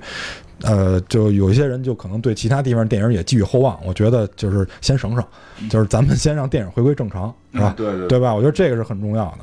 [0.63, 3.79] 呃，就有一些人就可能对其他地方电影也寄予厚望。
[3.85, 5.23] 我觉得就是先省省，
[5.69, 7.75] 就是咱们先让电影回归正常，是吧？
[7.77, 8.33] 对对对吧？
[8.33, 9.37] 我觉得这个是很重要的。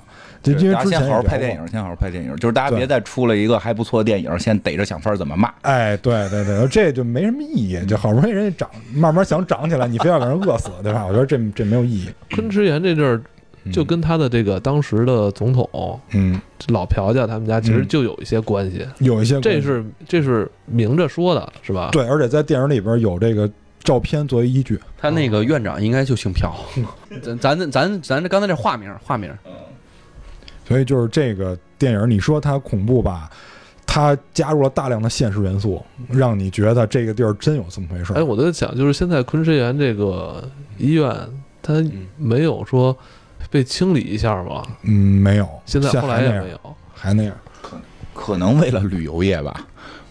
[0.44, 5.52] 就因为大家先好好之前也聊过拍电影，先好好拍电影，就是大家别再出了一个还不错的电影，先逮着想法儿怎么骂。
[5.62, 7.84] 哎，对对对，这就没什么意义。
[7.86, 11.06] 就好不容易人家长，慢慢想长起来，你非要给人饿死，对吧？
[11.06, 12.08] 我觉得这这没有意义。
[12.34, 13.20] 昆池岩这阵儿
[13.72, 16.38] 就跟他的这个当时的总统嗯，
[16.68, 21.88] 老朴家他们家其实嗯就有一些关系，有一些这是这是明着说的，是吧？
[21.90, 23.50] 对，而且在电影里边有这个
[23.82, 24.78] 照片作为依据。
[24.98, 26.54] 他那个院长应该就姓朴，
[27.22, 29.30] 咱咱咱咱这刚才这化名化名，
[30.66, 33.30] 所以就是这个电影，你说它恐怖吧，
[33.86, 38.16] 它加入了大量的现实元素，让你觉得这个地儿真有这么回事儿。
[38.16, 40.42] 哎，我在想，就是现在昆池岩这个
[40.78, 41.14] 医院，
[41.62, 41.74] 它
[42.16, 42.96] 没有说
[43.50, 44.62] 被清理一下吗？
[44.82, 46.58] 嗯，没有，现在后来也没有。
[46.94, 47.34] 还那样。
[47.62, 47.76] 可
[48.14, 49.66] 可能为了旅游业吧，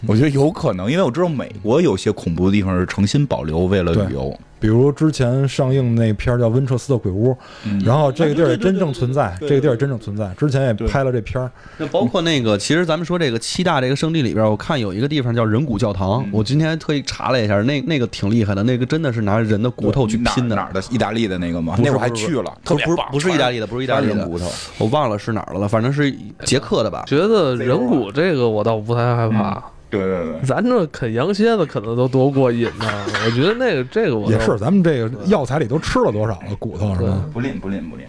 [0.06, 4.38] 我觉得有可能，因为我知道美国有些恐怖的地方是诚心保留为了旅游。
[4.64, 7.32] 比如之前上映那片儿叫《温彻斯特鬼屋》，
[7.66, 7.78] 嗯。
[7.84, 10.32] 然后这个地儿也真正存在，这个地儿真正存在。
[10.38, 16.30] 之前也拍了这片儿，那包括那个，其实咱们说这个七大这个圣地里边，我看有一个地方叫人骨教堂，嗯。
[16.32, 20.56] 我今天特意查了一下，那那个挺厉害的，那个真的是拿人的骨头去拼的。
[20.56, 21.76] 哪儿哪儿的意大利的那个吗？
[21.84, 24.50] 那我还去了，特不不是别棒不是意大利的，不是意大利的，人骨头。
[24.78, 26.10] 我忘了是哪儿的了，反正是
[26.46, 27.04] 捷克的吧。
[27.06, 29.62] 觉得人骨这个我倒不太害怕，
[29.94, 32.86] 对对对，咱这啃羊蝎子啃的都多过瘾呢。
[33.26, 37.24] 我觉得那个这个我也是咱们这个药材里都吃了多少了骨头是吧？
[37.32, 38.06] 不吝不吝不吝。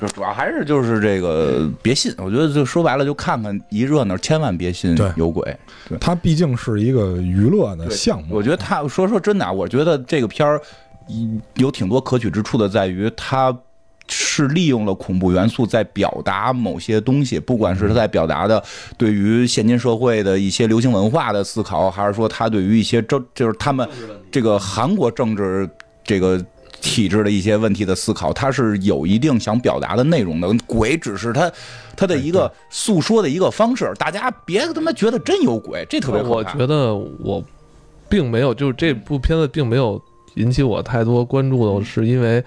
[0.00, 5.44] 就主要还是就是这个别信，我觉得就说白了就看看一热闹，千万别信对有鬼。
[5.88, 8.34] 对，它毕竟是一个娱乐的项目。
[8.34, 10.60] 我觉得他说说真的啊，我觉得这个片儿
[11.08, 13.56] 嗯有挺多可取之处的，在于它
[14.08, 18.62] 是利用了恐怖元素在表达某些东西，不管是他在表达的
[18.96, 23.88] 对于现今社会的一些流行文化的思考，还是说他对于一些政就是他们
[24.30, 25.68] 这个韩国政治
[26.04, 26.44] 这个。
[26.84, 30.52] 体制的一些问题的思考，他是有一定想表达的内容的。
[30.66, 31.48] 鬼只是他
[31.94, 36.34] 他的一个诉说的一个方式，大家别他妈觉得真有鬼，这特别可怕。
[36.34, 37.40] 我觉得我
[38.08, 40.02] 并没有，就是这部片子并没有
[40.34, 42.42] 引起我太多关注的，是因为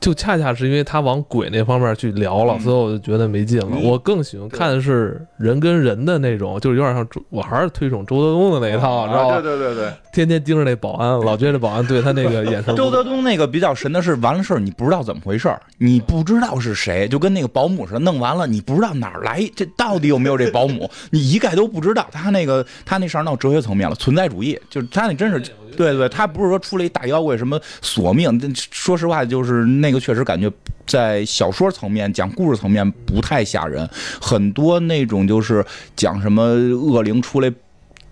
[0.00, 3.68] 就恰恰是因为他往鬼那方面去聊了，嗯所以我就觉得没劲了。
[3.72, 9.34] 嗯我更喜欢看的是人跟人的那种，就是有点像周，我还是推崇周德东的那一套，知道吧？
[9.36, 9.92] 啊对对对对。
[10.12, 12.74] 天天盯着那保安，老觉得这保安对他那个眼神。
[12.74, 22.08] 周德东那个比较神的是，完了事儿你不知道怎么回事儿，你不知道是谁，就跟那个保姆似的，弄完了你不知道哪儿来，这到底有没有这保姆，你一概都不知道。
[22.10, 25.40] 他那个他那事儿闹哲学层面了，存在主义，就是他那真是。
[25.80, 30.52] 对对，他不是说出了一大妖怪什么索命，说实话，就是那个确实感觉
[30.86, 33.88] 在小说层面讲故事层面不太吓人，
[34.20, 35.64] 很多那种就是
[35.96, 37.50] 讲什么恶灵出来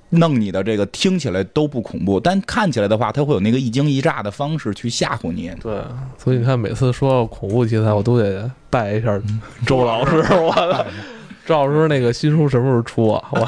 [0.09, 5.53] 弄你的这个听起来都不恐怖，但看起来的话，它会有那个一惊一乍的方式去吓唬你。
[5.63, 5.79] 对，
[6.17, 9.21] 所以你看，每次说到恐怖题材，我都得拜一下
[9.67, 10.17] 周老师。
[10.33, 10.87] 我的
[11.45, 13.29] 周老师那个新书什么时候出啊？
[13.33, 13.47] 我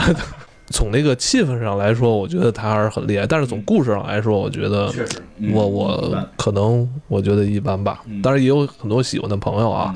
[0.71, 5.21] 从那个气氛上来说，我觉得他还是很厉害，但是从故事上来说，我觉得确实，
[5.53, 8.01] 我我可能我觉得一般吧。
[8.23, 9.95] 当然也有很多喜欢的朋友啊。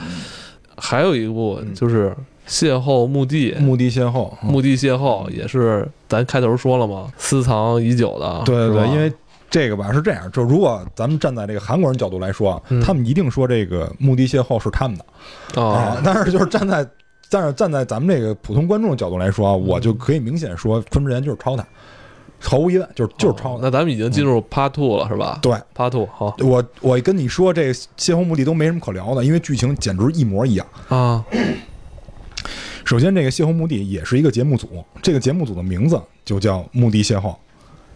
[0.76, 2.10] 还有一部就是
[2.48, 8.42] 《邂逅墓地》，墓地邂逅，嗯墓地邂逅也是咱开头说了嘛，私藏已久的。
[8.44, 9.10] 对对对，因为
[9.48, 16.84] 这个吧是这样，就如果咱们站在这个韩国人角度来说，嗯他们一定说这个墓地邂逅是他们的啊啊，，但是就是站在。
[17.34, 21.66] 但是站在咱们这个普通观众的角度来说啊，我就可以明显说，昆之言就是抄他，
[22.38, 25.40] 毫无疑问就是就是抄那咱们已经进入 Part Two 了，是吧？
[25.42, 30.64] 对，，Part Two 好我我跟你说，这邂逅墓地都没什么可聊的，因为剧情简直一模一样。
[30.88, 31.24] 啊，
[32.86, 34.68] 首先，这个邂逅墓地也是一个节目组，
[35.02, 37.34] 这个节目组的名字就叫墓地邂逅，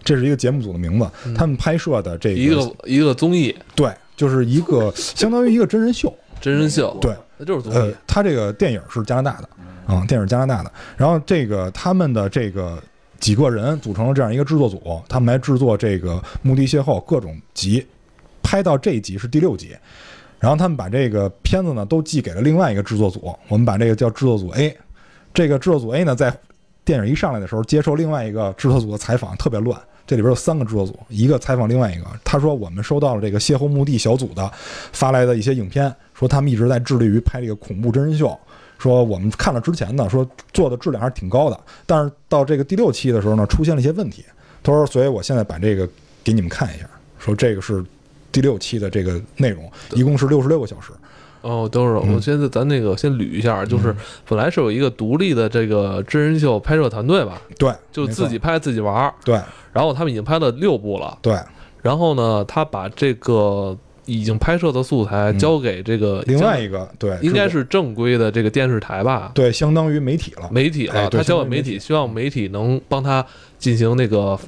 [0.03, 1.09] 这是一个节目组的名字。
[1.37, 6.13] 他们拍摄的这嗯一个一个综艺对，就是一个相当于一个真人秀。
[6.41, 7.77] 真人秀，对，那就是综艺，。
[7.77, 9.49] 呃他这个电影是加拿大的，
[9.87, 10.73] 啊、电影是加拿大的。
[10.97, 12.83] 然后这个他们的这个
[13.21, 17.87] 几个人组成了这样一个制作组，他们来制作这个《墓地邂逅》各种集，
[18.43, 19.77] 拍到这一集是第六集。
[20.39, 24.77] 然后他们把这个片子呢都寄给了另外一个制作组，我们把这个叫制作组 A。
[25.35, 26.33] 这个制作组 A 呢，在
[26.85, 29.79] 电影一上来的时候接受另外一个制作组的采访，特别乱。
[30.07, 32.07] 这里边有三个制作组，一个采访另外一个。
[32.25, 34.51] 他说我们收到了这个邂逅墓地小组的
[34.93, 38.37] 发来的一些影片，说他们一直在致力于拍这个恐怖真人秀。
[38.79, 44.25] 说我们看了之前呢，说做的质量还是挺高的，但是到这个第六期的时候呢，出现了一些问题。
[44.63, 45.89] 他说，所以我现在把这个
[46.23, 46.89] 给你们看一下，
[47.19, 47.85] 说这个是
[48.31, 50.93] 第六期的这个内容，一共是六十六个小时。
[51.41, 53.95] 哦，等会儿，嗯我现在咱那个先捋一下，就是
[54.29, 59.41] 本来是有一个独立的这个真人秀拍摄团队吧，对，就自己拍自己玩儿，对
[59.73, 61.37] 然后他们已经拍了六部了，对，
[61.83, 63.77] 然后呢，他把这个
[64.09, 65.39] 已经拍摄的素材嗯。
[65.39, 73.25] 交给这个另外一个对，应该是正规的这个电视台吧，对，相当于媒体了，媒体了，哎他交给媒体，希望媒体能帮他
[73.59, 74.39] 进行那个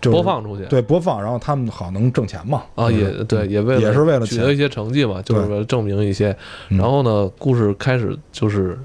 [0.00, 0.64] 就是播放出去。
[0.64, 2.62] 对播放，然后他们好能挣钱嘛。
[2.74, 6.36] 啊，也对，也为了也是为了取得一些成绩嘛，就是为了证明一些。
[6.70, 6.78] 嗯。
[6.78, 8.78] 然后呢，故事开始就是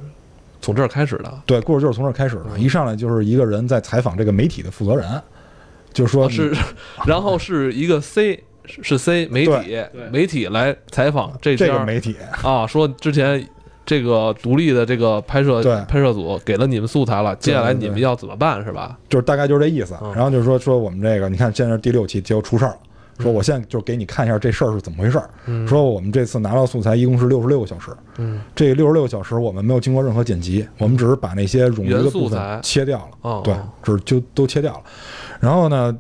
[0.62, 2.58] 从这儿开始的，对，故事就是从这儿开始的。
[2.58, 5.22] 一上来就是一个人在采访这个媒体的负责人，
[5.94, 6.54] 就是说哦是，
[7.06, 9.78] 然后是一个 C 是是 C 媒体
[10.12, 13.46] 媒体来采访这家这个媒体，啊，说之前
[13.86, 18.98] 这个独立的这个拍摄对拍摄组给了你们素材了，接下来你们要怎么办是吧？
[19.10, 20.14] 就是大概就是这意思嗯。
[20.14, 22.78] 然后就是说说我们这个，你看现在第六期，结果出事儿了。
[23.20, 25.30] 说我现在就给你看一下这事儿是怎么回事儿。
[25.46, 33.10] 嗯说我们这次拿到素材一共是六十六个小时，嗯这六十六个小时我们没有经过任何剪辑，我们只是把那些冗余的部原素材分切掉了。
[33.22, 33.54] 哦，对，
[33.84, 34.82] 只是就都切掉了。
[35.40, 35.96] 然后呢，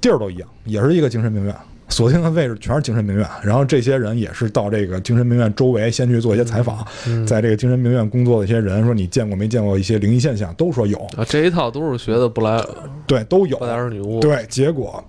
[0.00, 1.56] 地儿都一样，也是一个精神病院，
[1.92, 3.24] 锁定的位置全是精神病院。
[3.42, 12.64] 然后这些人也是到这个精神病院周围先去做一些采访，嗯在这个精神病院工作的一些人说你见过没见过一些灵异现象，都说有，啊，这一套都是学的布莱
[13.06, 13.66] 对，都有布。
[13.66, 15.04] 莱尔女巫，对，结果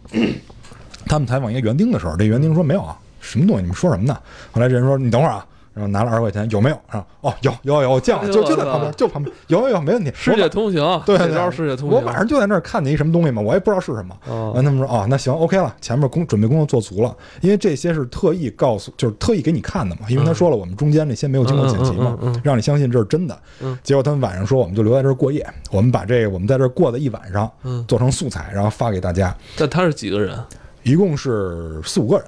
[1.06, 3.62] 他们采访一个园丁的时候，这园丁说没有啊，什么东西？
[3.62, 4.18] 你们说什么呢？
[4.52, 5.46] 后来这人说你等会儿啊。
[5.74, 6.78] 然后拿了二十块钱，有没有？
[6.92, 10.12] 然后哦，有有有，我见了，就就在旁边，就旁边，有有有，没问题。
[10.16, 11.98] 世界通行，对，这对招世界通行。
[11.98, 14.16] 我晚上就在那儿看见一什么东西嘛，我也不知道是什么。
[14.28, 23.78] 哦完，他们说哦，那行，OK 了，前面工准备工作做足了，因为这些是特意告诉，就是特意给你看的嘛，因为他说了，我们中间那些没有经过剪辑嘛嗯嗯嗯嗯嗯，让你相信这是真的嗯。
[23.84, 30.38] 结果他们晚上说，我们就留在这儿过夜，我们把这个我们在这儿过的一晚上嗯，做成素材，然后发给大家，但他是几个人？
[30.84, 32.26] 一共是四五个人，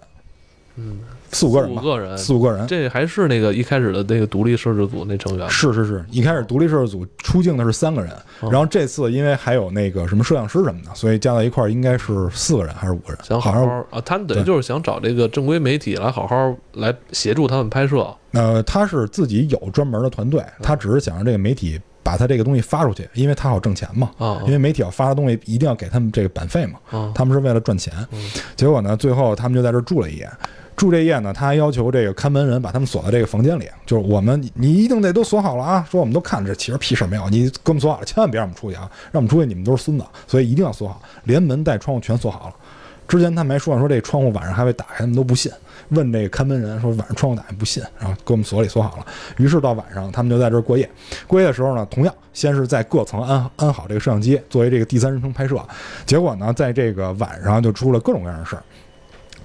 [0.77, 0.99] 嗯，
[1.31, 2.65] 四五个人吧，五个人，四五个人。
[2.67, 5.49] 这还是那个一开始的那个独立摄制组那成员。
[5.49, 8.11] 是是是，一开始独立摄制组出镜的是三个人，
[8.41, 13.17] 哦然后这次因为还有那个什么摄像师什么的，所以加到一块儿应该是四个人还是五个人？
[13.23, 18.07] 想好好好啊，他们等于就是想找这个正规媒体来好好来协助他们拍摄。
[18.31, 24.11] 呃，他是自己有专门的团队，他只是想让这个媒体把他这个东西发出去，因为他好挣钱嘛。
[24.17, 28.31] 啊因为媒体要发的东西一定要给他们这个版费嘛，啊他们是为了赚钱嗯。
[28.55, 30.29] 结果呢，最后他们就在这儿住了一夜。
[30.75, 35.87] 住这夜呢，他还要求这个看门人把他们锁在这个房间里，就是我们你一定得都锁好了啊！
[35.89, 38.89] 说我们都看着，其实屁事儿没有，你给我们锁好了，千万别让我们出去啊！
[39.11, 42.55] 让我们出去，你们都是孙子，所以一定要锁好，连门带窗户全锁好了。
[43.07, 45.51] 之前他们还说说这窗户晚上还会打开，他们都不信。
[45.89, 49.05] 问这个看门人说晚上窗户打开不信，然后给我们锁里锁好了。
[49.37, 50.89] 于是到晚上他们就在这儿过夜。
[51.27, 55.57] 过夜的时候呢，同样先是在各层安安好这个摄像机，作为这个第三人称拍摄。
[56.05, 58.63] 结果呢，在这个晚上就出了各种各样的事儿，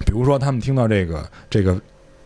[0.05, 1.79] 比如说他们听到这个这个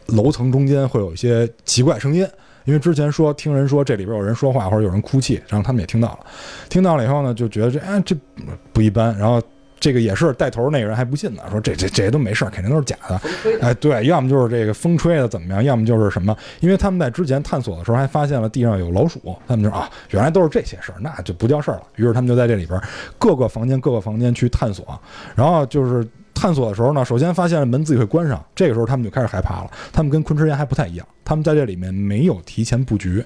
[0.07, 2.27] 楼层中间会有一些奇怪声音。
[2.65, 6.19] 因为之前说听人说这里边有人说话或者有人哭泣，然后他们也听到了，
[6.67, 8.15] 听到了以后呢，就觉得这哎这
[8.73, 9.39] 不一般，然后
[9.79, 13.21] 这个也是带头那个人还不信呢，说这这这些都没事儿，肯定都是假的。
[13.61, 21.83] 哎，对，要么就是这个风吹的怎么样，要么就是什么，因为他们在之前探索的时候还发现了地上有老鼠，他们就说啊，原来都是这些事儿，那就不叫事儿了。
[21.97, 22.81] 于是他们就在这里边
[23.19, 24.99] 各个房间各个房间去探索，
[25.35, 26.03] 然后就是。
[26.35, 29.71] 探索的时候呢，首先发现了门自己会关上，这个时候他们就开始害怕了。
[29.91, 33.23] 他们跟昆池岩还不太一样，他们在这里面没有提前布局，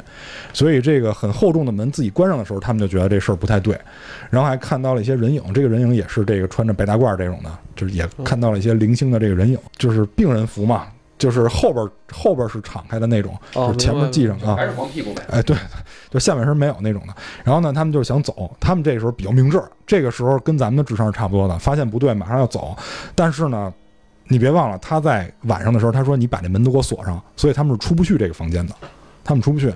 [0.53, 3.77] 所以这个很厚重的门自己关上的时候，他们就觉得这事儿不太对。
[4.29, 10.87] 然后还看到了一些人影，这个人影也是这个穿着白大褂这种的，就是也看到了一些零星的这个人影，就是病人服嘛，
[11.19, 15.21] 就是后边后边是敞开的那种，哦就是前面系上啊，还是光屁股呗。
[15.29, 15.55] 哎，对，
[16.09, 17.13] 就下半身没有那种的。
[17.43, 22.75] 然后呢，他们就是想走，他们这时候比较明智，这个时候跟咱们的智商是差不多的，发现不对，马上要走。
[23.13, 23.71] 但是呢，
[24.29, 28.73] 你别忘了，他在晚上的时候，他说你把这门都给我锁上，所以他们是出不去这个房间的，
[29.23, 29.73] 他们出不去。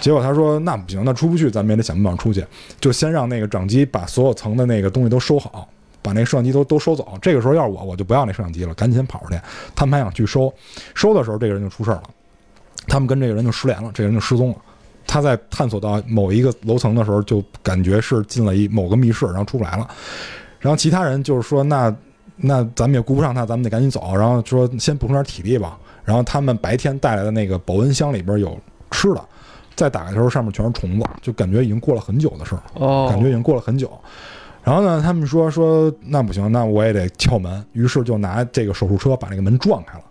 [0.00, 2.42] 结果他说那不行，那出不去，咱们也得想办法出去，
[2.80, 5.68] 就先让那个掌机把所有层的那个东西都收好。
[6.08, 7.18] 把那摄像机都都收走。
[7.20, 9.38] 这个时候要是我，我就不要那摄像机了，赶紧跑出去。
[9.76, 10.50] 他们还想去收，
[10.94, 12.04] 收的时候这个人就出事儿了，
[12.86, 14.56] 他们跟这个人就失联了，这个人就失踪了。
[15.06, 19.86] 他在探索到某一个楼层的时候，就感觉是进了一某个密室，然后出不来了。
[20.60, 21.94] 然后其他人就是说，那
[22.36, 24.16] 那咱们也顾不上他，咱们得赶紧走。
[24.16, 25.78] 然后说先补充点体力吧。
[26.04, 28.58] 然后他们白天带来的那个保温箱里边有
[28.90, 29.22] 吃的，
[29.76, 32.62] 再打开的时候上面全是虫子，就感觉已经过了很久的事儿。
[32.74, 33.90] 哦，感觉已经过了很久。
[34.68, 40.04] 然后呢，他们说说那不行，那我也得撬门，于是就拿这个手术车把这个门撞开了，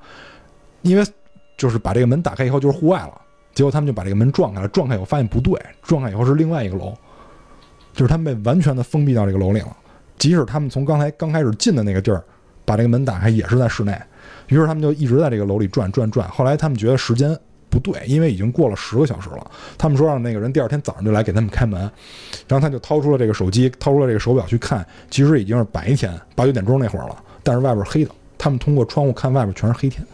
[0.82, 1.06] 因为
[1.56, 3.22] 就是把这个门打开以后就是户外了。
[3.54, 6.92] 结果他们就把这个门撞开了，撞开以后发现不对，撞开以后是另外一个楼，
[7.94, 9.78] 就是他们被完全的封闭到这个楼里了。
[10.18, 12.24] 即使他们从刚才刚开始进的那个地儿
[12.66, 13.96] 把这个门打开，也是在室内。
[14.48, 16.28] 于是他们就一直在这个楼里转转转。
[16.30, 17.38] 后来他们觉得时间
[17.70, 19.52] 不对，因为已经过了十个小时了。
[19.78, 21.80] 他们说让那个人第二天早上就来给他们开门，
[22.48, 28.12] 然后他就掏出了这个手机，掏出了这个手表去看，其实已经是白天八九点钟那会儿了，但是外边黑的。
[28.38, 30.06] 他们通过窗户看外边全是黑天，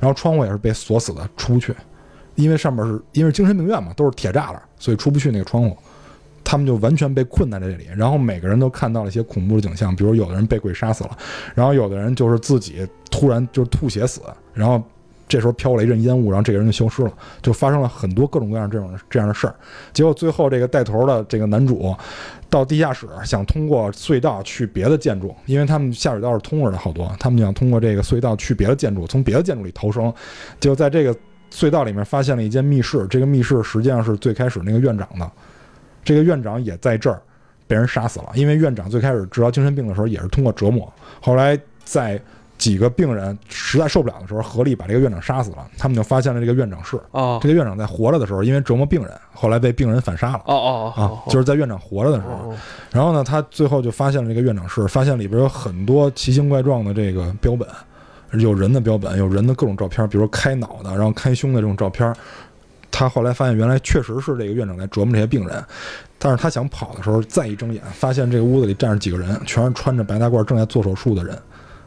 [0.00, 1.74] 然后窗户也是被锁死的，出不去，
[2.34, 5.76] 因为上面是因为精神病院嘛，都是铁栅栏，所以出不去那个窗户。
[6.46, 11.16] 他们就完全被困在这里，然后每个人都看到了一些恐怖的景象，比如有的人被鬼杀死了，
[11.54, 14.20] 然后有的人就是自己突然就是吐血死，
[14.52, 14.80] 然后
[15.26, 17.12] 这时候飘过了一阵烟雾，然后这个人就消失了，
[17.42, 19.54] 就发生了很多各种各样这种这样的事儿。
[19.92, 21.94] 结果最后这个带头的这个男主
[22.50, 30.12] 到地下室，想通过隧道去别的建筑，因为他们下水道是通着的好多，他们想通过这个隧道去别的建筑，从别的建筑里逃生。
[30.60, 31.16] 结果在这个
[31.50, 35.30] 隧道里面发现了一间密室，这个密室实际上是最开始那个院长的，
[36.04, 37.20] 这个院长也在这儿
[37.66, 42.20] 被人杀死了，因为院长最开始治疗精神病的时候也是通过折磨，后来在
[42.64, 46.98] 几个病人实在受不了的时候，合力把这个院长杀死了，他们就发现了这个院长室。
[47.10, 50.42] 哦这个院长在活着的时候，因为折磨病人，后来被病人反杀了。
[50.46, 52.56] 哦哦啊，就是在院长活着的时候，哦
[52.90, 57.68] 然后呢，他最后就发现了这个院长室，发现里边有很多奇形怪状的这个标本，
[58.40, 62.14] 有人的标本，有人的各种照片，比如开脑的，然后开胸的这种照片。
[62.90, 65.62] 他后来发现，原来确实是这个院长在折磨这些病人，
[66.16, 71.36] 但是他想跑的时候，再一睁眼，发现这个屋子里站着几个人，全是穿着白大褂正在做手术的人，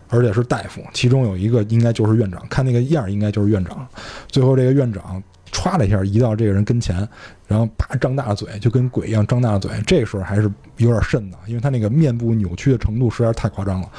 [0.10, 3.88] 而且是大夫，其中有一个应该就是院长，看那个样儿应该就是院长。
[4.28, 7.08] 最后这个院长歘的一下移到这个人跟前，
[7.48, 9.72] 然后啪张大了嘴，就跟鬼一样张大了嘴。
[9.86, 13.90] 这个时候还是有点瘆的，因为他那个面部扭曲的程度实在是太夸张了。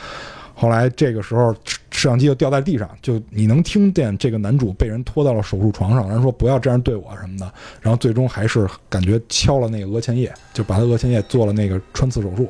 [0.54, 1.54] 后来这个时候
[1.90, 12.48] 摄像机就掉在地上，就你能听见这个男主被人拖到了手术床上，人说不要这样对我什么的，然后最终还是感觉敲了那个额前叶，就把他额前叶做了那个穿刺手术，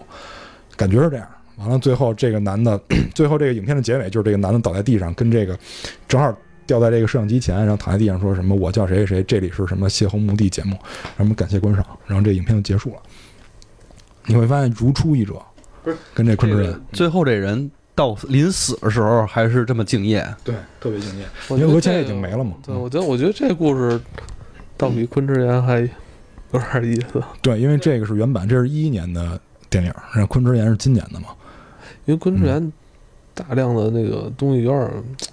[0.74, 1.28] 感觉是这样。
[1.58, 2.80] 完了，最后这个男的，
[3.14, 5.58] 最后这个影片的结尾就是这个男的倒在地上，跟这个
[6.06, 6.32] 正好
[6.66, 10.76] 掉在这个摄像机前，然后躺在地上说什么“我叫谁谁谁，这里是什么邂逅墓地节目”，
[11.16, 12.96] 什么感谢观赏，然后这影片就结束了。
[14.26, 15.34] 你会发现如出一辙，
[16.14, 22.52] 跟这昆池人最后这人到临死的时候还是这么敬业，对特别敬业，因为额前叶已经没了嘛。
[22.62, 23.98] 对，我觉得我觉得这故事
[24.76, 25.80] 倒比昆池岩还
[26.52, 29.40] 有点意思，对，因为这个是原版，这是一一年的
[29.70, 31.28] 电影，然后昆池岩是今年的嘛。
[32.08, 32.72] 因为昆池岩
[33.34, 34.90] 大量的那个东西有点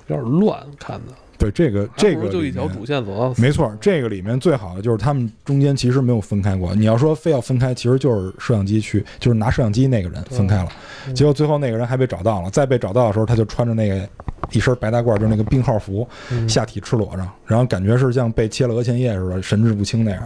[0.07, 6.75] 有点乱，看的对，这个这个就一条主线走到没错，这个里面最好的就是他们中间其实没有分开过。
[6.75, 10.69] 你要说非要分开，其实就是摄像机去，就是拿摄像机那个人分开了。
[11.07, 14.07] 嗯结果最后那个人还被找到了，再被找到的时候，他就穿着那个
[14.51, 20.21] 一身白大褂，就是那个病号服，嗯下体赤裸着，然后感觉是像被切了额前叶似的，神志不清那样。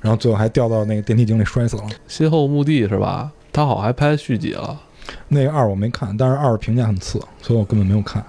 [0.00, 1.82] 然后最后还掉到那个电梯井里摔死了。
[2.08, 3.30] 邂逅墓地是吧？
[3.52, 4.80] 他好像还拍续集了。
[5.28, 8.24] 那个二我没看，但是二评价很次，所以我根本没有看。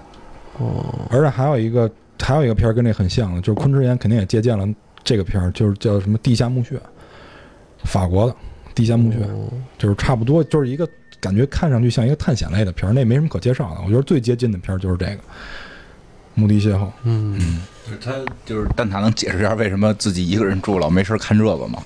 [0.58, 4.68] 哦，而且还有一个还有一个片儿跟这很像的，就是昆池岩肯定也借鉴了
[5.02, 6.76] 这个片儿，就是叫什么《地下墓穴》，
[7.84, 8.32] 法国的
[8.74, 10.86] 《地下墓穴》，哦就是差不多就是一个
[11.18, 13.80] 感觉看上去像一个探险类的片儿，那没什么可介绍的。
[13.82, 15.12] 我觉得最接近的片儿就是这个
[16.34, 16.84] 《墓地邂逅》。
[17.04, 17.62] 嗯，
[18.00, 18.12] 他
[18.44, 21.82] 就是蛋挞能解释一下为什么自己一个人住了没事看这个吗？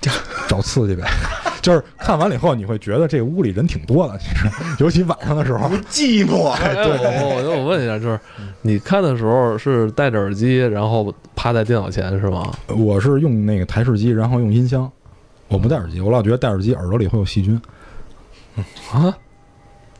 [0.00, 0.10] 就
[0.46, 1.08] 找刺激呗，
[1.60, 4.48] 就是看完了以后你会觉得这屋里人挺多的，其 实
[4.78, 5.68] 尤其晚上的时候。
[5.68, 6.48] 不寂寞。
[6.50, 8.18] 哎，我我我问一下，就是
[8.62, 12.50] 你看的时候是戴着耳机，然后趴在电脑前是吗？
[12.68, 14.90] 我是用那个台式机，然后用音箱，
[15.48, 17.60] 我不戴耳机，我老觉得戴耳机耳朵里会有细菌。
[18.92, 19.14] 啊，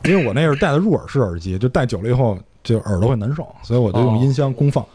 [0.03, 4.85] 因为我那是戴的入耳式耳机，就戴久了以后就耳朵会难受，所以我就用音箱公放。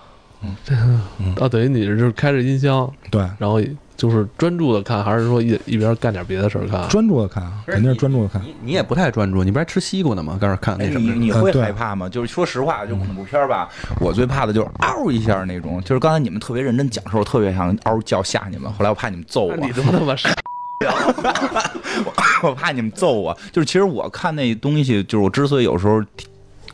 [0.43, 3.61] 嗯啊，等于你是开着音箱，对，然后
[3.97, 6.89] 就是专注的看，还是说一一边干点别的事儿看？
[6.89, 8.43] 专注的看啊，肯定是专注的看。
[8.43, 10.37] 你你也不太专注，你不是还吃西瓜呢吗？
[10.41, 11.13] 刚那看哎，那什么？
[11.15, 12.09] 你你会害怕吗？
[12.09, 13.69] 就是说实话，就恐怖片儿吧，
[14.01, 15.81] 我最怕的就是嗷一下那种。
[15.83, 20.29] 就是刚才你们特别认真讲的时候，我特别想嗷叫吓你们，后来我怕你们揍我，你他妈他妈是
[22.43, 23.37] 我怕你们揍我。
[23.51, 26.03] 就是其实我看那东西，就是我之所以有时候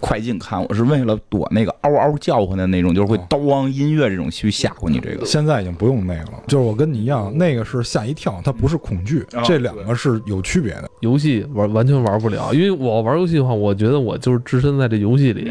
[0.02, 5.24] 快进看，我是为了躲那个嗷嗷叫唤的那种，就是会刀汪音乐这种去吓唬你这个。
[5.24, 10.90] 现在已经不用那个了，就是我跟你一样，那个是吓一跳，它不是恐惧，哦这两个是有区别的。
[11.00, 15.48] 游戏玩完全玩不了，因为我玩游戏的话，我觉得我就是置身在这游戏里，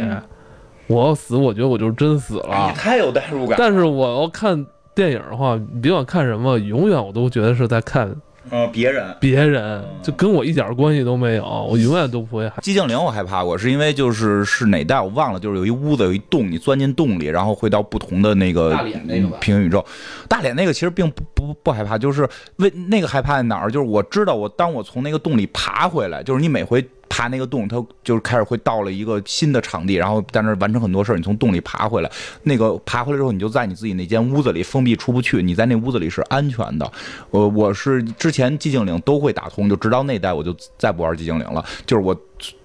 [0.88, 2.68] 我要死，我觉得我就是真死了。
[2.70, 8.14] 你太有代入感但是我要看电影的话，你别管看什么，永远我都觉得是在看
[8.50, 9.16] 嗯，别人。
[9.20, 12.56] 别人，就跟我一点关系都没有，我永远都不会害。
[12.62, 19.86] 寂静岭我害怕过，是因为就是是哪代我忘了，就是有一屋子有一洞，你钻进洞里，然后会到不同的那个大脸那个吧平行宇宙。
[20.28, 23.70] 大脸那个其实并不不不害怕，就是为那个害怕在哪儿？
[23.70, 31.18] 就是我知道我当我从那个洞里爬回来，就是你每回爬那个洞，它就是开始会到了一个新的场地，然后在那完成很多事儿。
[31.18, 32.10] 你从洞里爬回来，
[32.44, 36.90] 那个爬回来之后，你就在你自己那间屋子里封闭出不去，你在那屋子里是安全的。
[37.30, 42.16] 我我是之前寂静岭都会打通，就直到那代我就再不玩寂静岭了，就是我。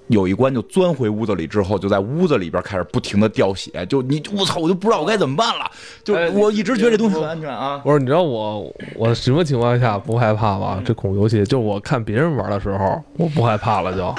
[0.09, 5.69] 有一关就钻回屋子里之后，就在屋子里边开始不停的掉血，就你我操，我就不知道我该怎么办了。
[6.05, 7.83] 就我一直觉得这东西很安全啊。
[7.85, 10.81] 我说，你知道我我什么情况下不害怕吗？
[10.85, 14.15] 这恐怖游戏，就我看别人玩的时候，我不害怕了就，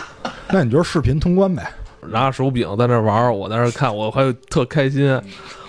[0.51, 1.69] 那你就是视频通关呗。
[2.09, 5.19] 拿着手柄在那玩，我在那看，我还特开心，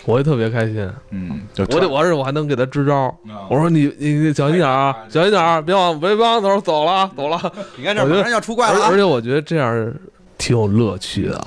[0.04, 0.88] 我也特别开心。
[1.10, 3.06] 嗯，就我得，而且我还能给他支招。
[3.28, 7.52] 啊我说你你你小心点啊，小心点啊，别往别往头走了走了。
[7.76, 8.86] 你看这马上要出怪了啊！
[8.86, 9.92] 而而且我觉得这样
[10.36, 11.44] 挺有乐趣的。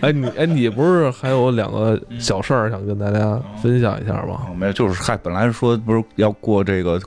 [0.00, 4.42] 哎，你哎，你不是还有两个小事儿想跟大家分享一下吗？
[4.48, 7.00] 哦没有，就是嗨，本来说不是要过这个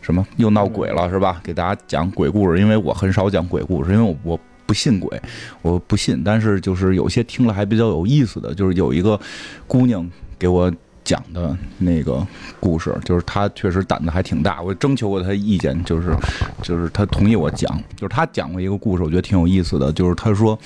[0.00, 1.40] 什么又闹鬼了是吧？
[1.42, 5.20] 给大家讲鬼故事，因为我很少讲鬼故事，因为我我不信鬼，
[5.62, 6.22] 我不信。
[6.22, 9.18] 但是就是有些听了还比较有意思的，就是有一个
[9.66, 10.06] 姑娘
[10.38, 10.70] 给我
[11.02, 12.24] 讲的那个
[12.60, 16.14] 故事，就是她确实胆子还挺大，我征求过她意见，就是
[16.60, 20.58] 就是她同意我讲，就是她讲过一个故事，我觉得挺有意思的，就是她说。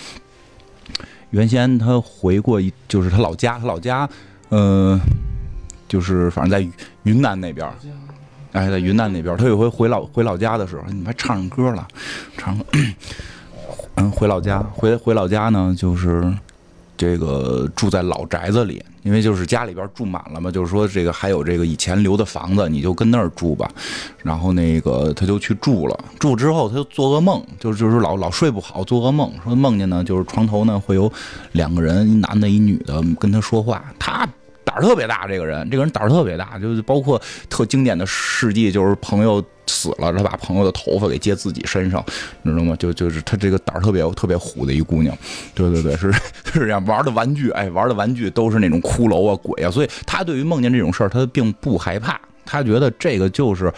[1.30, 4.06] 原先她回过一，就是她老家，她老家，
[4.50, 5.00] 呃，
[5.88, 6.60] 就是反正在
[7.04, 7.72] 云南那边儿，
[8.52, 11.88] 哎，在云南那边儿，她有回回老回老家的时候，你们还唱上歌了，
[12.36, 12.54] 唱，
[13.96, 16.32] 嗯，回老家，回回老家呢，就是
[16.96, 23.68] 这个住在老宅子里，因为就是家里边住满了嘛，就是说这个还有这个以前留的房子，你就跟那儿住吧。
[24.22, 31.12] 然后那个他就去住了，住之后他就做噩梦，就就是老老睡不好，做噩梦，说梦见呢就是床头呢会有
[31.52, 34.28] 两个人，一男的，一女的跟他说话，他。
[34.64, 42.04] 胆儿特别大，这个人，这个人胆儿特别大，就是包括特经典的事迹，就是朋友死了，他把朋友的头发给接自己身上，
[42.42, 42.76] 你知道吗？
[42.78, 45.16] 就就是他这个胆儿特别特别虎的一姑娘，
[45.54, 46.84] 对对对，是是这样。
[46.86, 53.72] 玩的玩具，哎，玩的玩具都是那种骷髅啊、鬼啊，所以他对于梦见这种事儿，他并不害怕，他觉得这个就是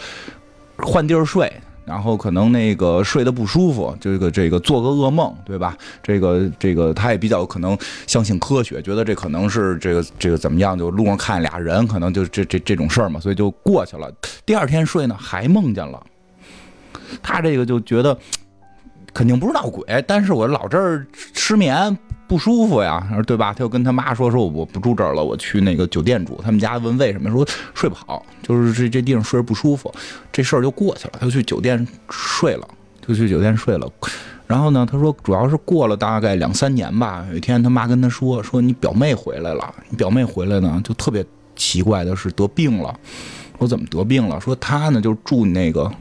[0.77, 1.51] 换地儿睡。
[1.85, 5.77] 然后可能那个睡得不舒服，这个这个做个噩梦，对吧？
[6.01, 7.77] 这个这个他也比较可能
[8.07, 10.77] 相信科学，觉得这可能是这个这个怎么样？
[10.77, 14.11] 就路上看俩人，可能就这这这种事儿嘛，所以就过去了。
[14.45, 16.03] 第二天睡呢，还梦见了。
[17.21, 18.17] 他这个就觉得
[19.13, 21.95] 肯定不是闹鬼，但是我老这儿失眠
[22.27, 23.53] 不舒服呀，对吧？
[23.53, 26.39] 他就跟他妈说说我不住这儿了，我去那个酒店住。
[26.43, 29.93] 他们家问为什么，说睡不好，就是这这地方睡着不舒服。
[30.31, 32.67] 这事儿就过去了，他就去酒店睡了，
[33.05, 33.87] 就去酒店睡了。
[34.47, 41.23] 然后呢，他说主要是过了大概两三年吧，有一天他妈跟他说说你表妹回来了，你表妹回来呢就特别
[41.55, 42.93] 奇怪的是得病了。
[43.59, 44.39] 说怎么得病了？
[44.41, 45.91] 说他呢就住那个。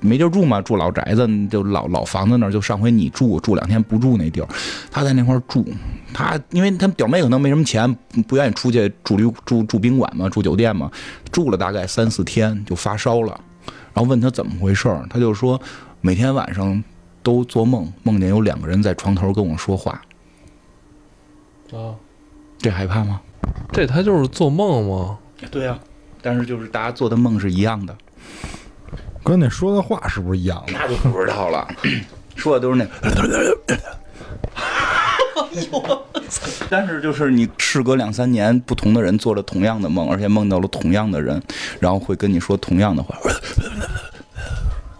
[0.00, 2.52] 没地儿住嘛，住老宅子，就老老房子那儿。
[2.52, 4.48] 就上回你住住两天不住那地儿，
[4.90, 5.64] 他在那块儿住。
[6.12, 7.92] 他因为他表妹可能没什么钱，
[8.26, 10.90] 不愿意出去住旅住住宾馆嘛，住酒店嘛。
[11.30, 13.38] 住了大概三四天就发烧了，
[13.92, 15.60] 然后问他怎么回事儿，他就说
[16.00, 16.82] 每天晚上
[17.22, 20.00] 都做梦，梦见有两个人在床头跟我说话。
[21.72, 21.94] 啊，
[22.58, 23.20] 这害怕吗？
[23.72, 25.18] 这他就是做梦吗？
[25.50, 25.78] 对呀、
[26.22, 27.96] 但是就是大家做的梦是一样的。
[29.26, 30.72] 关键说的话是不是一样的？
[30.72, 31.66] 那就不知道了，
[32.36, 32.86] 说的都是那。
[36.70, 41.42] 但是就是你事隔两三年，不同的人做了同样的梦，而且梦到了同样的人，
[41.80, 43.18] 然后会跟你说同样的话。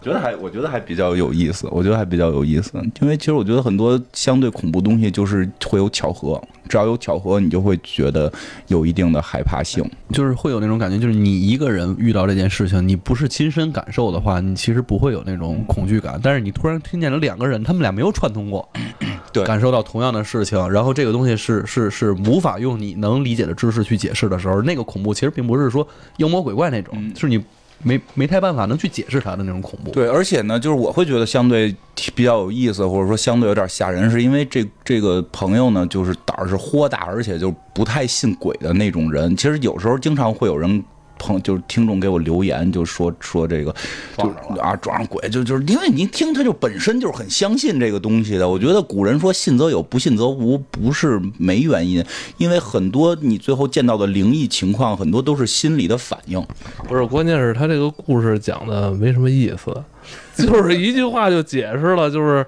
[0.06, 8.32] 觉得还，我觉得还比较有意思，我觉得还比较有意思，因为其实我觉得很多相对恐怖东西就是会有巧合，只要有巧合，你就会觉得
[8.68, 9.84] 有一定的害怕性。
[10.12, 16.20] 就是会有那种感觉，就是你一个人遇到这件事情，你不是亲身感受的话，你其实不会有那种恐惧感。
[16.22, 18.68] 但是你突然听见了两个人，他们俩没有串通过，
[19.32, 25.86] 对感受到同样的事情，然后这个东西是是是无法用你能理解的知识去解释的时候，那个恐怖其实并不是说
[26.18, 27.42] 妖魔鬼怪那种，嗯是你
[27.82, 29.90] 没没太办法能去解释它的那种恐怖。
[29.90, 31.74] 对，而且呢，就是我会觉得相对
[32.14, 39.36] 比较有意思，或者说相对有点吓人，是因为这这个朋友呢，就是胆儿是豁大，而且就不太信鬼的那种人。
[39.36, 40.84] 其实有时候经常会有人。
[41.18, 43.74] 朋就是听众给我留言，就说说这个，
[44.16, 44.28] 就
[44.60, 48.48] 啊撞上鬼，就就是因为你听他就本身就是很相信这个东西的。
[48.48, 52.04] 我觉得古人说信则有，不信则无，不是没原因，
[52.38, 56.44] 因为很多你最后见到的灵异情况，很多都是心理的反应。
[56.88, 59.82] 不是，关键是他这个故事讲的没什么意思，
[60.36, 62.44] 就是一句话就解释了，就是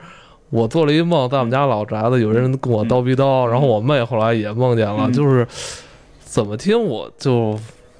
[0.50, 5.46] 我做了一梦，在我们家老宅子有人跟我叨逼叨，然后我妹后来也梦见了，嗯就是
[6.24, 7.58] 怎么听我就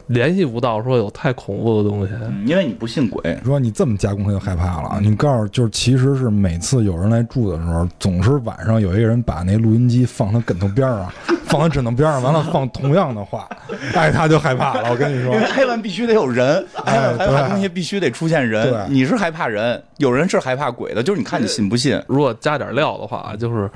[0.09, 2.13] 联系不到说有太恐怖的东西。
[2.21, 4.99] 嗯因为你不信鬼，说你这么加工，他就害怕了。
[5.01, 13.49] 你告诉，就是其实是每次有人来住的时候，总是晚上有一个人把那录音机放他枕头边儿上，放他枕头边上，完了放同样的话，
[13.95, 14.91] 哎，他就害怕了。
[14.91, 18.71] 我跟你说因为，害怕必须得有人，害怕害怕对东西必须得出现人。
[18.71, 22.01] 对你是害怕人，有人是害怕鬼的，就是你看你信不信。
[22.07, 23.69] 如果加点料的话，就是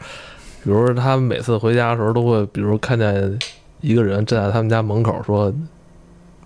[0.64, 3.38] 比如说他们每次回家的时候都会，比如看见
[3.80, 5.52] 一个人站在他们家门口说：“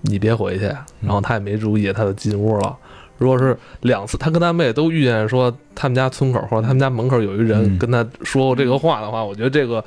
[0.06, 0.64] 你别回去。”
[1.00, 2.76] 然后他也没注意，他就进屋了。
[3.18, 9.82] 如果是两次，他跟他妹都遇见说他们家村口或者他们家门口有一人嗯跟他说过这个话的话，我觉得这个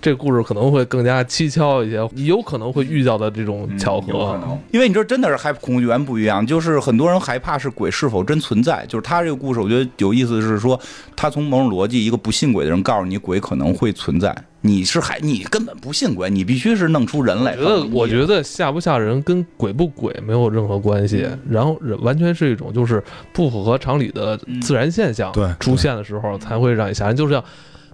[0.00, 4.12] 这个故事可能会更加蹊跷一些，有可能会遇到的这种巧合。
[4.12, 8.84] 嗯有可能，因为你这真的是害恐惧源不一样，就是很多人害怕是鬼是否真存在。
[8.86, 10.78] 就是他这个故事，我觉得有意思的是说，
[11.16, 17.52] 他从某种逻辑，一个不信鬼的人告诉你鬼可能会存在，你是还你根本不信鬼，你必须是弄出人来。
[17.52, 23.02] 我觉得，我觉得吓不吓人跟鬼不鬼没有任何关系，嗯然后完全是一种就是
[23.32, 27.16] 不符合常理的自然现象对出现的时候才会让你吓人。
[27.16, 27.40] 就像《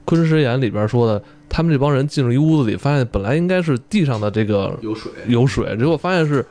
[0.04, 6.44] 昆池岩》里边说的，他们这帮人进入一屋子里，发现本来应该是地上的这个有水，有水，结果发现是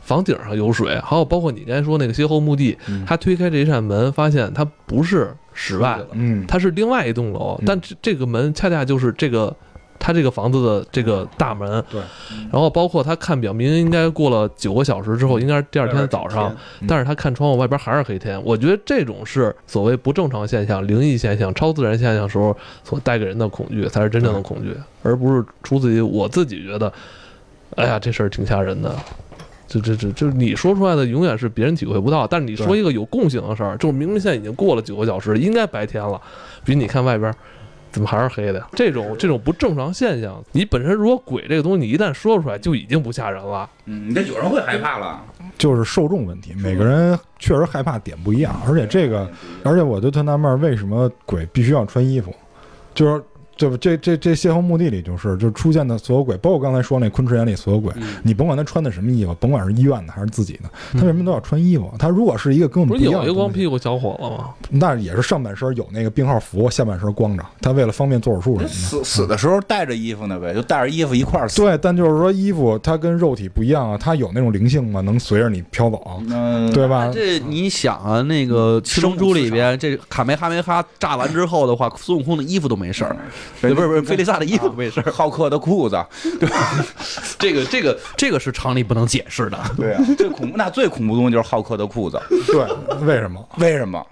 [0.00, 0.98] 房顶上有水。
[1.00, 2.76] 还有包括你刚才说那个歇后墓地，
[3.06, 7.56] 他推开这一扇门，发现它不是室外，嗯，它是另外一栋楼。
[7.60, 9.54] 嗯，但这这个门恰恰就是这个
[10.06, 11.82] 他这个房子的这个大门。
[11.90, 12.00] 对，
[12.52, 18.40] 然后包括他看表，明明应该过了九个小时之后，应该是第二天早上，嗯但是他看窗户外边还是黑天。
[18.44, 24.72] 我觉得这种是所谓不正常现象、灵异现象、超自然现象时候所带给人的恐惧，才是真正的恐惧，
[25.02, 26.92] 而不是出自于我自己觉得，
[27.74, 28.94] 哎呀，这事儿挺吓人的。
[29.68, 32.24] 这这这就是你说出来的，永远是别人体会不到。
[32.24, 36.20] 但是你说一个有共性的事儿，就是明明现在已经过了九个小时，应该白天了，
[36.64, 37.34] 比你看外边
[37.96, 38.68] 怎么还是黑的呀？
[38.74, 43.66] 这种这种不正常现象，你本身如果鬼这个东西，你一旦说出来，就已经不吓人了。
[43.86, 45.22] 嗯，你这有人会害怕了。
[45.56, 49.26] 就是受众问题，每个人确实害怕点不一样，而且这个，
[49.64, 52.30] 而且我就特纳闷儿，为什么鬼必须要穿衣服？
[52.94, 53.24] 就是。
[53.56, 57.92] 这这这这邂逅墓地里就是，就出现的所有鬼，包括刚才说那昆池岩里所有鬼，
[58.22, 61.90] 你甭管他穿的什么衣服，甭管是医院的还是自己的，他为什么都要穿衣服？
[61.98, 64.50] 他如果是一个跟我不是有一样的东西光屁股小伙子吗？
[64.70, 68.68] 那也是上半身有那个病号服，下半身光着，他为了方便做手术什么的。
[68.68, 71.62] 死死的时候带着衣服呢呗，就带着衣服一块儿死。
[71.62, 75.00] 对，但就是说衣服它跟肉体不一样啊，它有那种灵性吗？
[75.00, 77.10] 能随着你飘走，嗯，对吧？
[77.12, 83.16] 这 你想啊，那个《七龙珠》里边，这卡梅哈梅哈炸完之后的话，孙悟空的衣服都没事儿，
[83.60, 85.10] 不是不是，菲利萨的衣服没事儿。
[85.10, 85.96] 浩克的裤子，
[86.40, 86.48] 对
[87.38, 89.58] 这个这个这个是常理不能解释的。
[89.76, 92.66] 对啊，最恐怖那最恐怖的东西就是浩克的裤子， 对，
[93.06, 93.48] 为什么？
[93.58, 94.04] 为什么？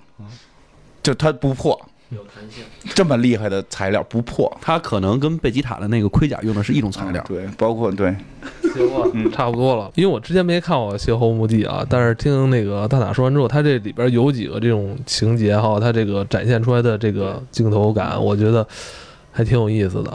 [1.03, 1.79] 就它不破，
[2.09, 4.51] 有弹性，这么厉害的材料不破。
[4.61, 7.23] 它可能跟贝吉塔的那个盔甲用的是一种材料。
[7.29, 8.17] 对，包括对，
[9.13, 9.91] 嗯，差不多了。
[9.97, 18.67] 因为我之前没看过《邂逅墓地》啊，但是听那个大塔说完之后，他这里边有几个这种情节哈，他这个展现出来的这个镜头感，我觉得
[19.35, 20.13] 还挺有意思的。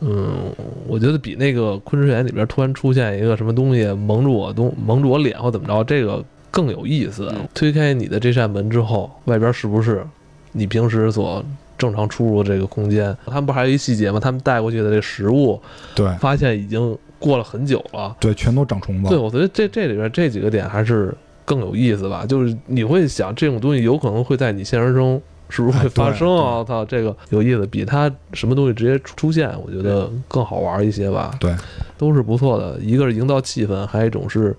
[0.00, 0.54] 嗯，
[0.86, 7.32] 我觉得比那个《昆池岩》里边突然出现一个什么东西蒙住我东蒙住我脸或怎么着，这个更有意思。
[7.54, 10.06] 推开你的这扇门之后，外边是不是
[10.52, 11.44] 你平时所
[11.76, 13.16] 正常出入的这个空间？
[13.26, 14.20] 他们不还有一细节吗？
[14.20, 15.60] 他们带过去的这食物，
[15.96, 18.14] 对发现已经过了很久了。
[18.20, 19.08] 对，全都长虫子。
[19.08, 21.12] 对，我觉得这这里边这几个点还是
[21.44, 22.24] 更有意思吧。
[22.24, 26.58] 就是你会想，这种东西有可能会在你现实中是不是会发生啊？
[26.58, 31.34] 我操，这个有意思，比它什么东西直接出现，我觉得更好玩一些吧。
[31.40, 31.54] 对，
[31.96, 32.78] 都是不错的。
[32.80, 34.56] 一个是营造气氛，还有一种是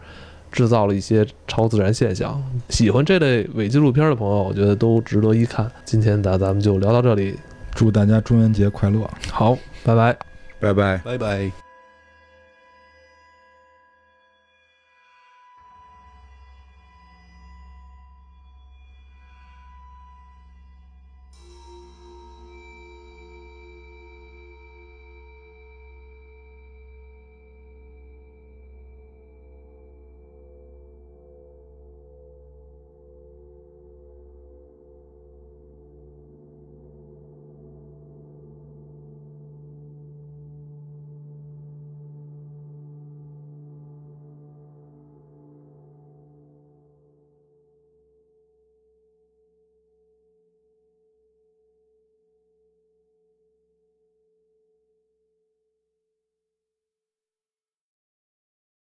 [0.51, 2.41] 制造了一些超自然现象。
[2.69, 5.71] 喜欢这类伪纪录片的朋友，我觉得都值得一看。
[5.85, 7.35] 今天咱咱们就聊到这里，
[7.75, 9.07] 祝大家中元节快乐！
[9.31, 10.17] 好，拜拜。
[10.59, 10.97] 拜拜。
[11.05, 11.68] 拜拜。